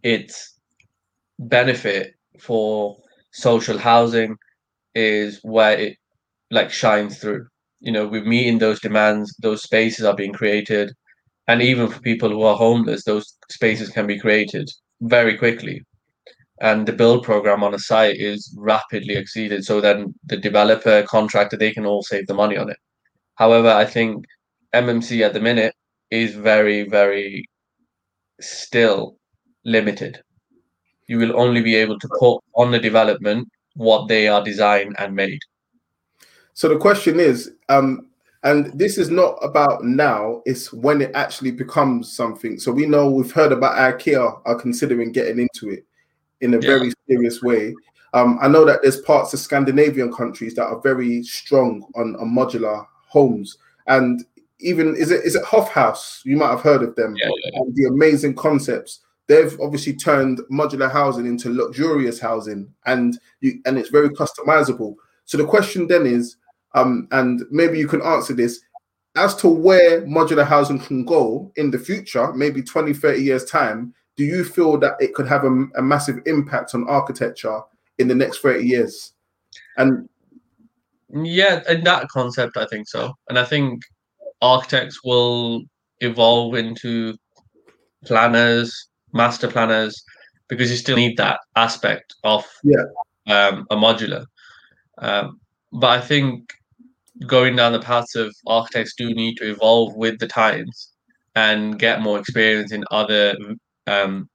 [0.02, 0.58] its
[1.38, 2.96] benefit for
[3.32, 4.36] social housing
[4.94, 5.96] is where it
[6.50, 7.46] like shines through.
[7.80, 10.92] You know, we're meeting those demands, those spaces are being created.
[11.48, 14.68] And even for people who are homeless, those spaces can be created
[15.02, 15.82] very quickly.
[16.60, 19.64] And the build program on a site is rapidly exceeded.
[19.64, 22.78] So then the developer, contractor, they can all save the money on it.
[23.34, 24.24] However, I think
[24.74, 25.74] MMC at the minute
[26.10, 27.48] is very, very
[28.40, 29.16] still
[29.64, 30.20] limited.
[31.06, 35.14] You will only be able to put on the development what they are designed and
[35.14, 35.40] made.
[36.54, 38.08] So the question is, um,
[38.42, 42.58] and this is not about now, it's when it actually becomes something.
[42.58, 45.84] So we know we've heard about IKEA are considering getting into it
[46.40, 46.78] in a Yeah.
[46.78, 47.74] very serious way.
[48.14, 52.30] Um, I know that there's parts of Scandinavian countries that are very strong on, on
[52.30, 53.58] modular homes.
[53.86, 54.24] And
[54.60, 56.22] even is it is it Huf Haus?
[56.24, 59.00] You might have heard of them Yeah, yeah, and the amazing concepts.
[59.28, 64.94] they've obviously turned modular housing into luxurious housing, and you and it's very customizable.
[65.24, 66.36] So the question then is,
[66.74, 68.60] um, and maybe you can answer this
[69.16, 73.92] as to where modular housing can go in the future, maybe 20, 30 years time.
[74.16, 77.60] Do you feel that it could have a, a massive impact on architecture
[77.98, 79.12] in the next 30 years?
[79.76, 80.08] And
[81.12, 83.14] yeah, in that concept, I think so.
[83.28, 83.82] And I think
[84.42, 85.62] architects will
[86.00, 87.16] evolve into
[88.04, 90.02] planners, master planners,
[90.48, 92.84] because you still need that aspect of yeah.
[93.26, 94.24] um, a modular.
[94.98, 95.40] Um,
[95.72, 96.52] but I think
[97.26, 100.92] going down the paths of architects do need to evolve with the times
[101.34, 103.34] and get more experience in other
[103.86, 104.28] um,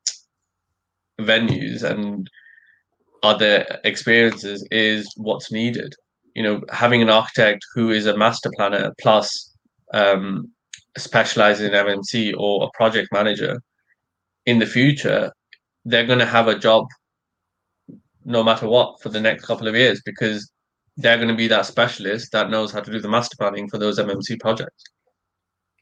[1.19, 2.29] venues and
[3.23, 5.93] other experiences is what's needed.
[6.35, 9.50] You know, having an architect who is a master planner plus
[9.93, 10.51] um,
[10.97, 13.61] specializes in MMC or a project manager
[14.45, 15.31] in the future,
[15.85, 16.85] they're going to have a job
[18.25, 20.51] no matter what for the next couple of years because
[20.97, 23.77] they're going to be that specialist that knows how to do the master planning for
[23.77, 24.83] those MMC projects.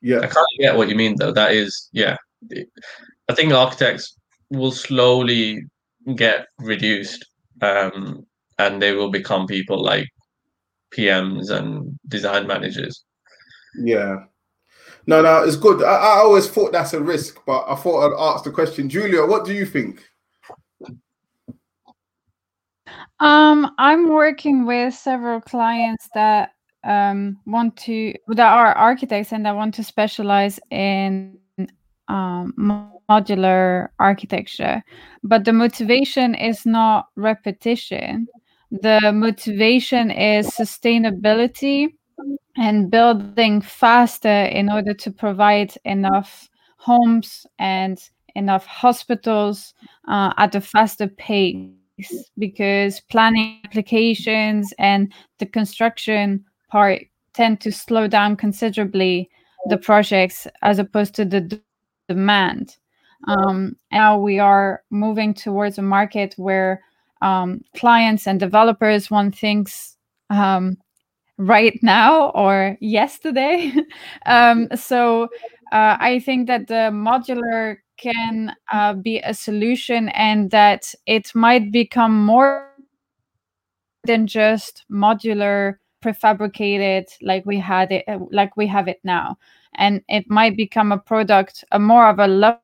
[0.02, 1.34] Yeah, I can't get what you mean though.
[1.34, 2.16] That is, yeah,
[3.30, 4.16] I think architects
[4.50, 5.64] will slowly
[6.16, 7.26] get reduced,
[7.62, 8.26] um,
[8.58, 10.08] and they will become people like
[10.94, 13.04] PMs and design managers.
[13.76, 14.26] Yeah.
[15.08, 15.84] No, no, it's good.
[15.84, 18.90] I, I always thought that's a risk, but I thought I'd ask the question.
[18.90, 20.04] Giulia, what do you think?
[23.20, 26.52] Um, I'm working with several clients that
[26.84, 31.38] um, want to that are architects and that want to specialize in
[32.08, 32.54] um,
[33.10, 34.82] modular architecture,
[35.24, 38.28] but the motivation is not repetition.
[38.72, 41.90] The motivation is sustainability
[42.60, 49.74] and building faster in order to provide enough homes and enough hospitals
[50.10, 51.70] uh, at a faster pace
[52.38, 57.02] because planning applications and the construction part
[57.34, 59.30] tend to slow down considerably
[59.70, 61.62] the projects as opposed to the d-
[62.10, 62.76] demand.
[63.28, 66.82] Um, now we are moving towards a market where
[67.22, 69.98] um, clients and developers want things
[70.30, 70.78] um,
[71.40, 73.74] right now or yesterday.
[74.28, 75.24] um, so
[75.72, 81.72] uh, I think that the modular can uh, be a solution and that it might
[81.72, 82.72] become more
[84.04, 89.38] than just modular prefabricated like we had it uh, like we have it now
[89.76, 92.58] and it might become a product a more of a love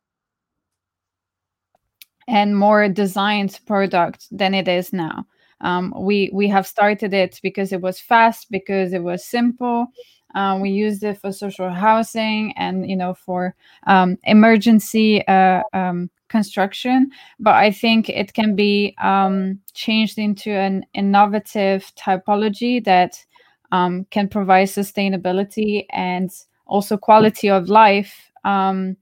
[2.30, 5.26] and more designed product than it is now
[5.62, 9.88] um, we we have started it because it was fast because it was simple
[10.36, 13.56] uh, we used it for social housing and you know for
[13.88, 17.10] um, emergency uh, um, construction.
[17.40, 23.24] But I think it can be um, changed into an innovative typology that
[23.72, 26.30] um, can provide sustainability and
[26.68, 28.98] also quality of life um,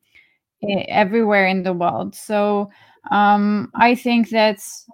[0.88, 2.13] everywhere in the world.
[2.15, 2.69] So
[3.09, 4.85] um, I think that's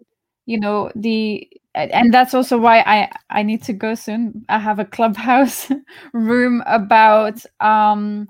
[0.49, 4.45] you know the and that's also why I I need to go soon.
[4.49, 5.71] I have a clubhouse
[6.11, 8.27] room about um,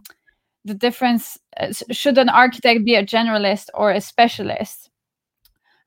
[0.66, 1.40] the difference.
[1.58, 4.90] Uh, should an architect be a generalist or a specialist?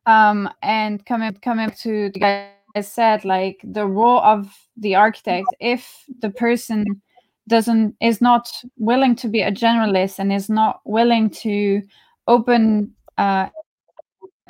[0.06, 4.48] Um, and coming coming up to the guy said, like the role of
[4.78, 7.02] the architect, if the person
[7.46, 8.48] doesn't is not
[8.78, 11.82] willing to be a generalist and is not willing to
[12.26, 13.48] open uh,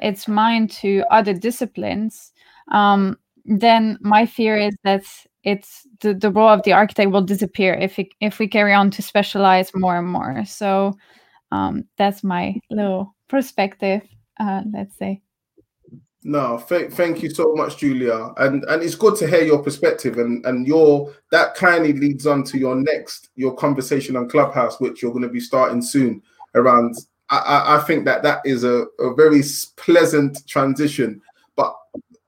[0.03, 2.33] its mind to other disciplines
[2.70, 5.05] um, then my fear is that
[5.45, 8.91] it's the, the role of the architect will disappear if it, if we carry on
[8.93, 10.45] to specialize more and more.
[10.45, 10.97] So
[11.51, 14.03] um, that's my little perspective,
[14.39, 15.20] uh, let's say.
[16.24, 20.19] No, thank, thank you so much, Giulia, and and it's good to hear your perspective,
[20.19, 25.03] and and your that kindly leads on to your next your conversation on Clubhouse, which
[25.03, 26.23] you're going to be starting soon.
[26.55, 26.95] Around,
[27.38, 29.42] I I think that that is a, a very
[29.76, 31.20] pleasant transition
[31.56, 31.74] But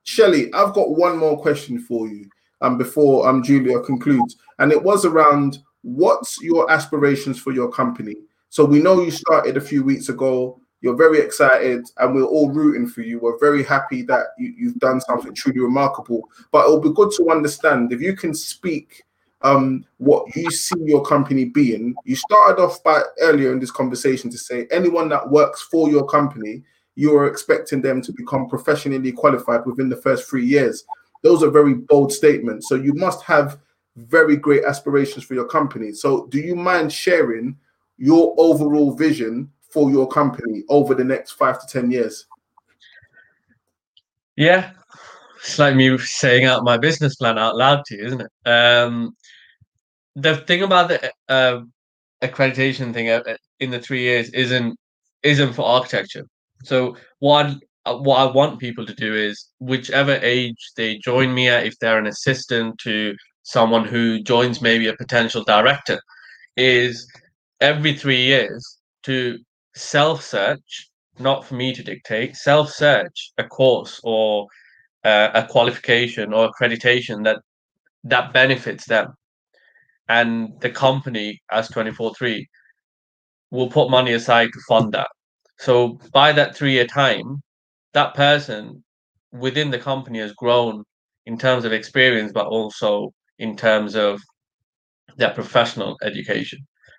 [0.04, 2.28] Shelley, I've got one more question for you
[2.60, 4.36] um, before um, Giulia concludes.
[4.58, 8.16] And it was around what's your aspirations for your company?
[8.48, 10.60] So we know you started a few weeks ago.
[10.80, 13.18] You're very excited, and we're all rooting for you.
[13.18, 16.28] We're very happy that you, have done something truly remarkable.
[16.52, 19.02] But it'll be good to understand if you can speak
[19.42, 21.94] um, what you see your company being.
[22.04, 26.06] You started off by earlier in this conversation to say anyone that works for your
[26.06, 26.62] company
[26.96, 30.84] you are expecting them to become professionally qualified within the first three years.
[31.22, 32.68] Those are very bold statements.
[32.68, 33.58] So you must have
[33.96, 35.92] very great aspirations for your company.
[35.92, 37.56] So do you mind sharing
[37.96, 42.26] your overall vision for your company over the next five to ten years?
[44.36, 44.72] Yeah,
[45.36, 48.48] it's like me saying out my business plan out loud to you, isn't it?
[48.48, 49.16] Um,
[50.16, 51.60] the thing about the uh,
[52.22, 53.22] accreditation thing uh,
[53.60, 54.76] in the three years isn't
[55.22, 56.26] isn't for architecture.
[56.64, 57.54] So what
[57.86, 61.78] uh, what I want people to do is whichever age they join me at, if
[61.78, 66.00] they're an assistant to someone who joins maybe a potential director,
[66.56, 67.06] is
[67.60, 69.38] every three years to
[69.74, 74.46] self search, not for me to dictate, self search a course or
[75.04, 77.40] uh, a qualification or accreditation that
[78.04, 79.14] that benefits them
[80.08, 82.46] and the company as 24/Three
[83.50, 85.08] will put money aside to fund that.
[85.58, 87.42] So by that three year time
[87.92, 88.82] that person
[89.32, 90.84] within the company has grown
[91.26, 94.20] in terms of experience but also in terms of
[95.16, 96.58] their professional education.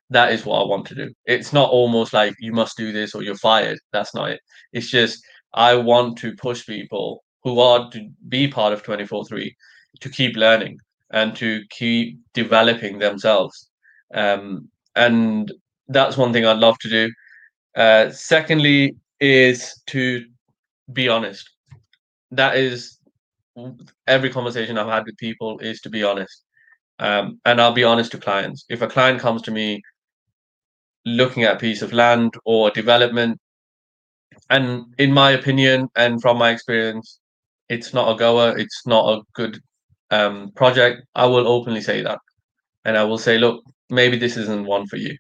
[0.10, 1.12] That is what i want to do.
[1.26, 3.80] It's not almost like you must do this or you're fired.
[3.92, 4.40] That's not it.
[4.74, 5.24] It's just
[5.54, 9.56] i want to push people who are to be part of 24/Three
[10.02, 10.78] to keep learning
[11.16, 13.70] and to keep developing themselves.
[14.14, 15.52] Um, and
[15.88, 17.12] that's one thing i'd love to do.
[17.76, 20.26] Uh, secondly is to
[20.94, 21.50] be honest.
[22.32, 23.00] That is
[24.06, 26.44] every conversation i've had with people is to be honest.
[27.00, 28.66] Um, and i'll be honest to clients.
[28.70, 29.82] If a client comes to me
[31.06, 33.40] looking at a piece of land or development
[34.50, 37.20] and in my opinion and from my experience
[37.70, 39.60] it's not a goer, it's not a good
[40.12, 42.20] um, project, I will openly say that.
[42.86, 45.18] And I will say, look, maybe this isn't one for you,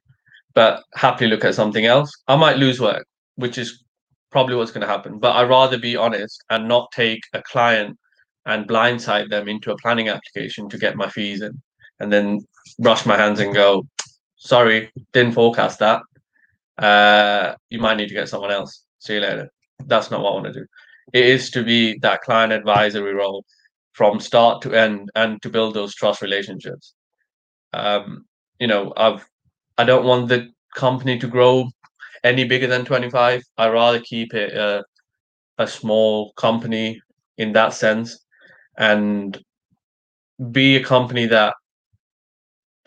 [0.53, 2.11] but happily look at something else.
[2.27, 3.05] I might lose work,
[3.35, 3.83] which is
[4.31, 5.19] probably what's going to happen.
[5.19, 7.97] But I'd rather be honest and not take a client
[8.45, 11.59] and blindside them into a planning application to get my fees in
[11.99, 12.39] and then
[12.79, 13.87] rush my hands and go,
[14.35, 16.01] sorry, didn't forecast that.
[16.77, 18.83] Uh, you might need to get someone else.
[18.99, 19.49] See you later.
[19.87, 20.65] That's not what I want to do
[21.13, 23.45] it is to be that client advisory role
[23.95, 26.93] from start to end and to build those trust relationships.
[27.73, 28.25] Um,
[28.59, 29.25] you know i've
[29.77, 31.67] i don't want the company to grow
[32.23, 34.83] any bigger than 25 i rather keep it a,
[35.57, 37.01] a small company
[37.37, 38.17] in that sense
[38.77, 39.43] and
[40.51, 41.53] be a company that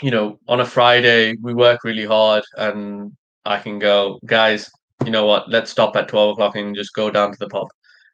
[0.01, 3.13] you know on a friday we work really hard and
[3.45, 4.71] i can go guys
[5.05, 5.49] you know what?
[5.49, 7.69] Let's stop at 12 o'clock and just go down to the pub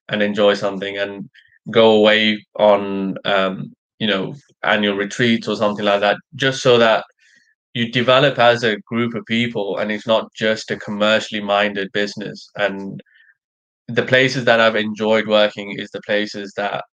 [0.08, 0.98] and enjoy something.
[0.98, 1.28] And
[1.70, 7.04] go away on um, you know annual retreats or something like that just so that
[7.74, 12.48] you develop as a group of people and it's not just a commercially minded business.
[12.56, 13.02] And
[13.88, 16.84] the places that i've enjoyed working is the places that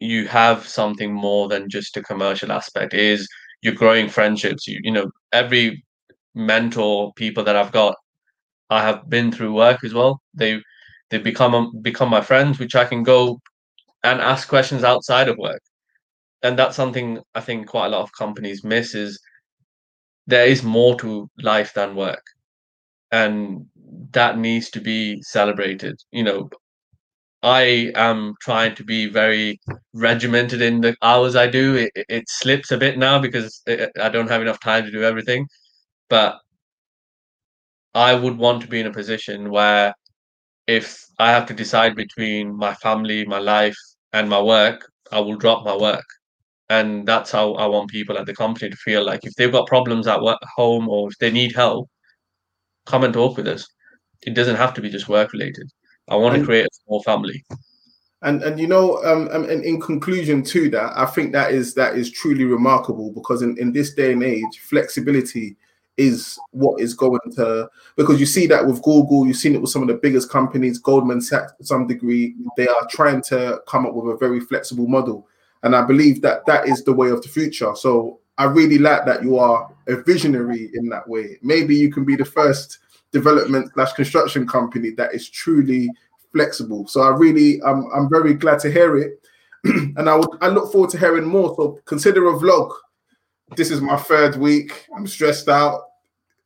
[0.00, 3.28] you have something more than just a commercial aspect it is
[3.62, 4.66] you're growing friendships.
[4.68, 5.84] You you know every
[6.34, 7.94] mentor people that i've got
[8.70, 10.20] i have been through work as well.
[10.34, 10.60] They
[11.10, 13.40] they become become my friends, which I can go
[14.04, 15.60] and ask questions outside of work.
[16.42, 19.20] And that's something I think quite a lot of companies miss is
[20.26, 22.24] there is more to life than work.
[23.12, 23.66] And
[24.12, 25.96] that needs to be celebrated.
[26.12, 26.50] You know,
[27.42, 29.60] I am trying to be very
[29.94, 31.76] regimented in the hours I do.
[31.76, 33.62] It, it slips a bit now because
[34.00, 35.46] I don't have enough time to do everything.
[36.08, 36.38] But
[37.94, 39.94] I would want to be in a position where
[40.66, 43.76] if I have to decide between my family, my life,
[44.12, 46.04] and my work, I will drop my work.
[46.70, 49.66] And that's how I want people at the company to feel like if they've got
[49.66, 51.88] problems at work, home or if they need help,
[52.86, 53.66] come and talk with us.
[54.22, 55.70] It doesn't have to be just work related.
[56.08, 57.44] I want and, to create a small family.
[58.22, 61.96] And and you know, um, and in conclusion to that, I think that is that
[61.96, 65.56] is truly remarkable because in, in this day and age, flexibility
[65.98, 69.70] is what is going to because you see that with Google, you've seen it with
[69.70, 73.84] some of the biggest companies, Goldman Sachs to some degree, they are trying to come
[73.84, 75.26] up with a very flexible model.
[75.64, 77.74] And I believe that that is the way of the future.
[77.74, 81.38] So I really like that you are a visionary in that way.
[81.42, 82.78] Maybe you can be the first
[83.10, 85.90] development slash construction company that is truly
[86.30, 86.86] flexible.
[86.86, 89.20] So I really, I'm, I'm very glad to hear it.
[89.64, 91.56] and I would, I look forward to hearing more.
[91.56, 92.70] So consider a vlog
[93.56, 94.86] this is my third week.
[94.94, 95.82] I'm stressed out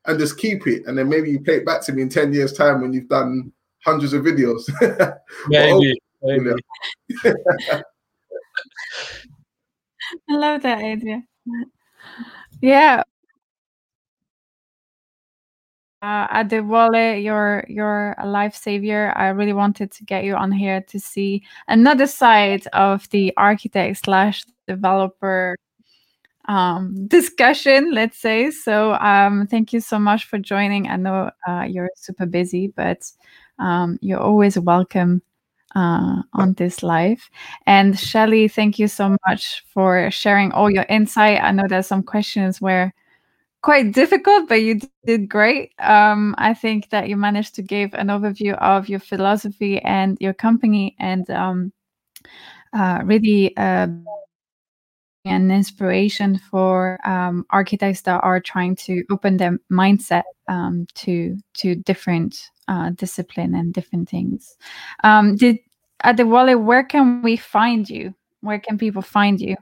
[0.06, 0.84] and just keep it.
[0.86, 3.08] And then maybe you play it back to me in 10 years' time when you've
[3.08, 3.52] done
[3.84, 4.68] hundreds of videos.
[5.48, 6.00] maybe.
[6.22, 6.50] maybe.
[10.28, 11.22] I love that idea.
[12.60, 13.02] Yeah.
[16.02, 19.12] Uh, Adewale, you're you're a life savior.
[19.14, 24.04] I really wanted to get you on here to see another side of the architect
[24.04, 25.56] slash developer
[26.48, 28.50] um, discussion, let's say.
[28.50, 30.88] So um, thank you so much for joining.
[30.88, 33.02] I know uh, you're super busy, but
[33.58, 35.22] um, you're always welcome
[35.74, 37.30] uh, on this live.
[37.66, 41.42] And Shelly, thank you so much for sharing all your insight.
[41.42, 42.94] I know there's some questions where
[43.62, 45.72] quite difficult, but you did great.
[45.78, 50.34] Um, I think that you managed to give an overview of your philosophy and your
[50.34, 51.72] company, and um,
[52.72, 53.86] uh, really uh,
[55.24, 61.76] an inspiration for um, architects that are trying to open their mindset um, to to
[61.76, 64.56] different uh, discipline and different things.
[65.04, 65.58] Um, did
[66.04, 68.14] wallet, where can we find you?
[68.40, 69.56] Where can people find you?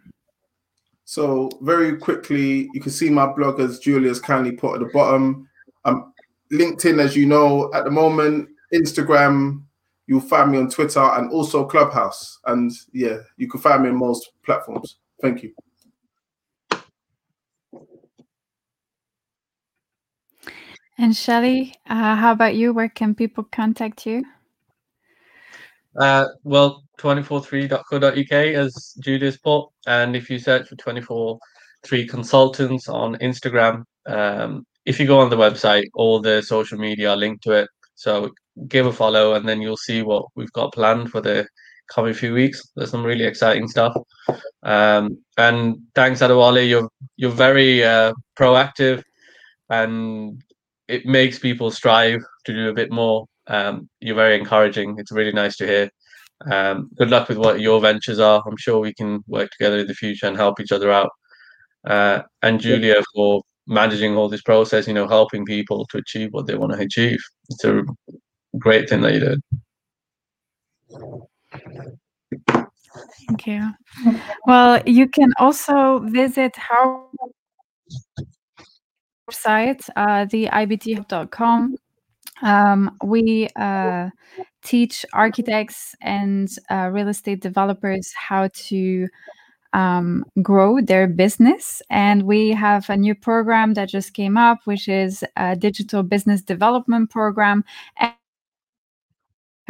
[1.05, 5.49] So very quickly, you can see my blog as Giulia's kindly put at the bottom.
[5.85, 6.15] Um,
[6.53, 9.65] LinkedIn, as you know, at the moment, Instagram,
[10.07, 12.39] you'll find me on Twitter and also Clubhouse.
[12.47, 14.97] And yeah, you can find me on most platforms.
[15.23, 15.53] Thank you.
[20.99, 22.75] And Shelly, uh, how about you?
[22.75, 24.23] Where can people contact you?
[25.99, 29.69] Uh, well, 243.co.uk as Giulia's put.
[29.87, 35.37] And if you search for 243 consultants on Instagram, um, if you go on the
[35.37, 37.69] website, all the social media are linked to it.
[37.95, 38.31] So
[38.69, 41.47] give a follow and then you'll see what we've got planned for the
[41.93, 42.63] coming few weeks.
[42.77, 43.95] There's some really exciting stuff.
[44.63, 46.69] Um, and thanks, Adewale.
[46.69, 49.03] You're you're very uh, proactive,
[49.69, 50.43] and
[50.89, 53.27] it makes people strive to do a bit more.
[53.47, 54.97] Um, you're very encouraging.
[54.99, 55.91] It's really nice to hear.
[56.51, 58.43] Um, good luck with what your ventures are.
[58.47, 61.11] I'm sure we can work together in the future and help each other out.
[61.87, 66.47] Uh, and Giulia for managing all this process, you know, helping people to achieve what
[66.47, 67.21] they want to achieve.
[67.49, 67.83] It's a
[68.59, 69.41] great thing that you did.
[73.27, 73.71] Thank you.
[74.47, 77.07] Well, you can also visit our
[79.31, 81.77] website, uh, theibdhub.com.
[82.43, 84.09] Um, we uh,
[84.63, 89.09] teach architects and uh, real estate developers how to
[89.73, 91.83] um, grow their business.
[91.91, 96.43] And we have a new program that just came up, which is a digital business
[96.43, 97.65] development program.
[97.99, 98.13] And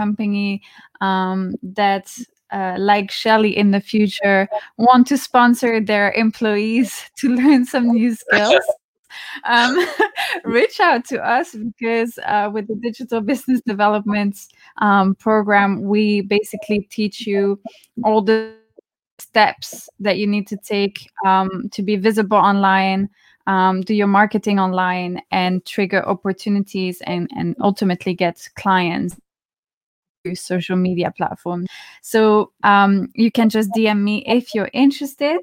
[0.00, 0.62] company
[1.00, 2.06] um, that
[2.52, 8.14] uh, like Shelly in the future want to sponsor their employees to learn some new
[8.14, 8.64] skills.
[9.44, 9.76] Um,
[10.44, 14.38] reach out to us because uh, with the digital business development
[14.78, 17.58] um, program, we basically teach you
[18.04, 18.54] all the
[19.18, 23.08] steps that you need to take um, to be visible online,
[23.48, 29.16] um, do your marketing online, and trigger opportunities and, and ultimately get clients
[30.34, 31.66] social media platform.
[32.02, 35.40] So um, you can just DM me if you're interested.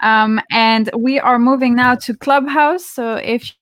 [0.00, 2.84] Um, and we are moving now to Clubhouse.
[2.84, 3.54] So if you're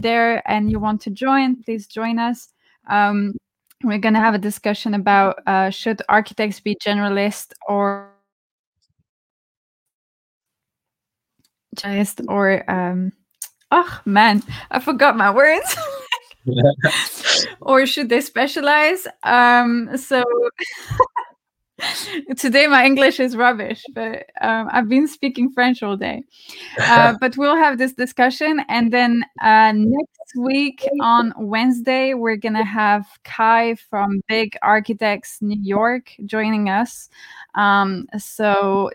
[0.00, 2.48] there and you want to join, please join us.
[2.88, 3.34] Um,
[3.82, 8.10] we're going to have a discussion about uh, should architects be generalist or
[11.74, 13.12] just or um
[13.70, 15.76] oh man i forgot my words
[17.60, 19.06] or should they specialize?
[19.22, 20.24] Um, so
[22.36, 26.22] today my English is rubbish, but um, I've been speaking French all day.
[26.86, 32.64] Uh, but we'll have this discussion, and then uh, next week on Wednesday we're gonna
[32.64, 37.08] have Kai from Big Architects New York joining us.
[37.54, 38.90] Um, so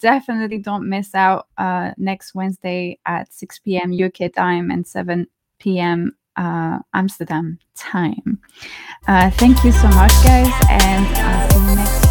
[0.00, 3.92] definitely don't miss out uh, next Wednesday at 6 p.m.
[3.92, 5.26] UK time and 7
[5.58, 6.16] p.m.
[6.36, 8.40] Uh, Amsterdam time.
[9.06, 12.07] Uh, thank you so much, guys, and I'll see you next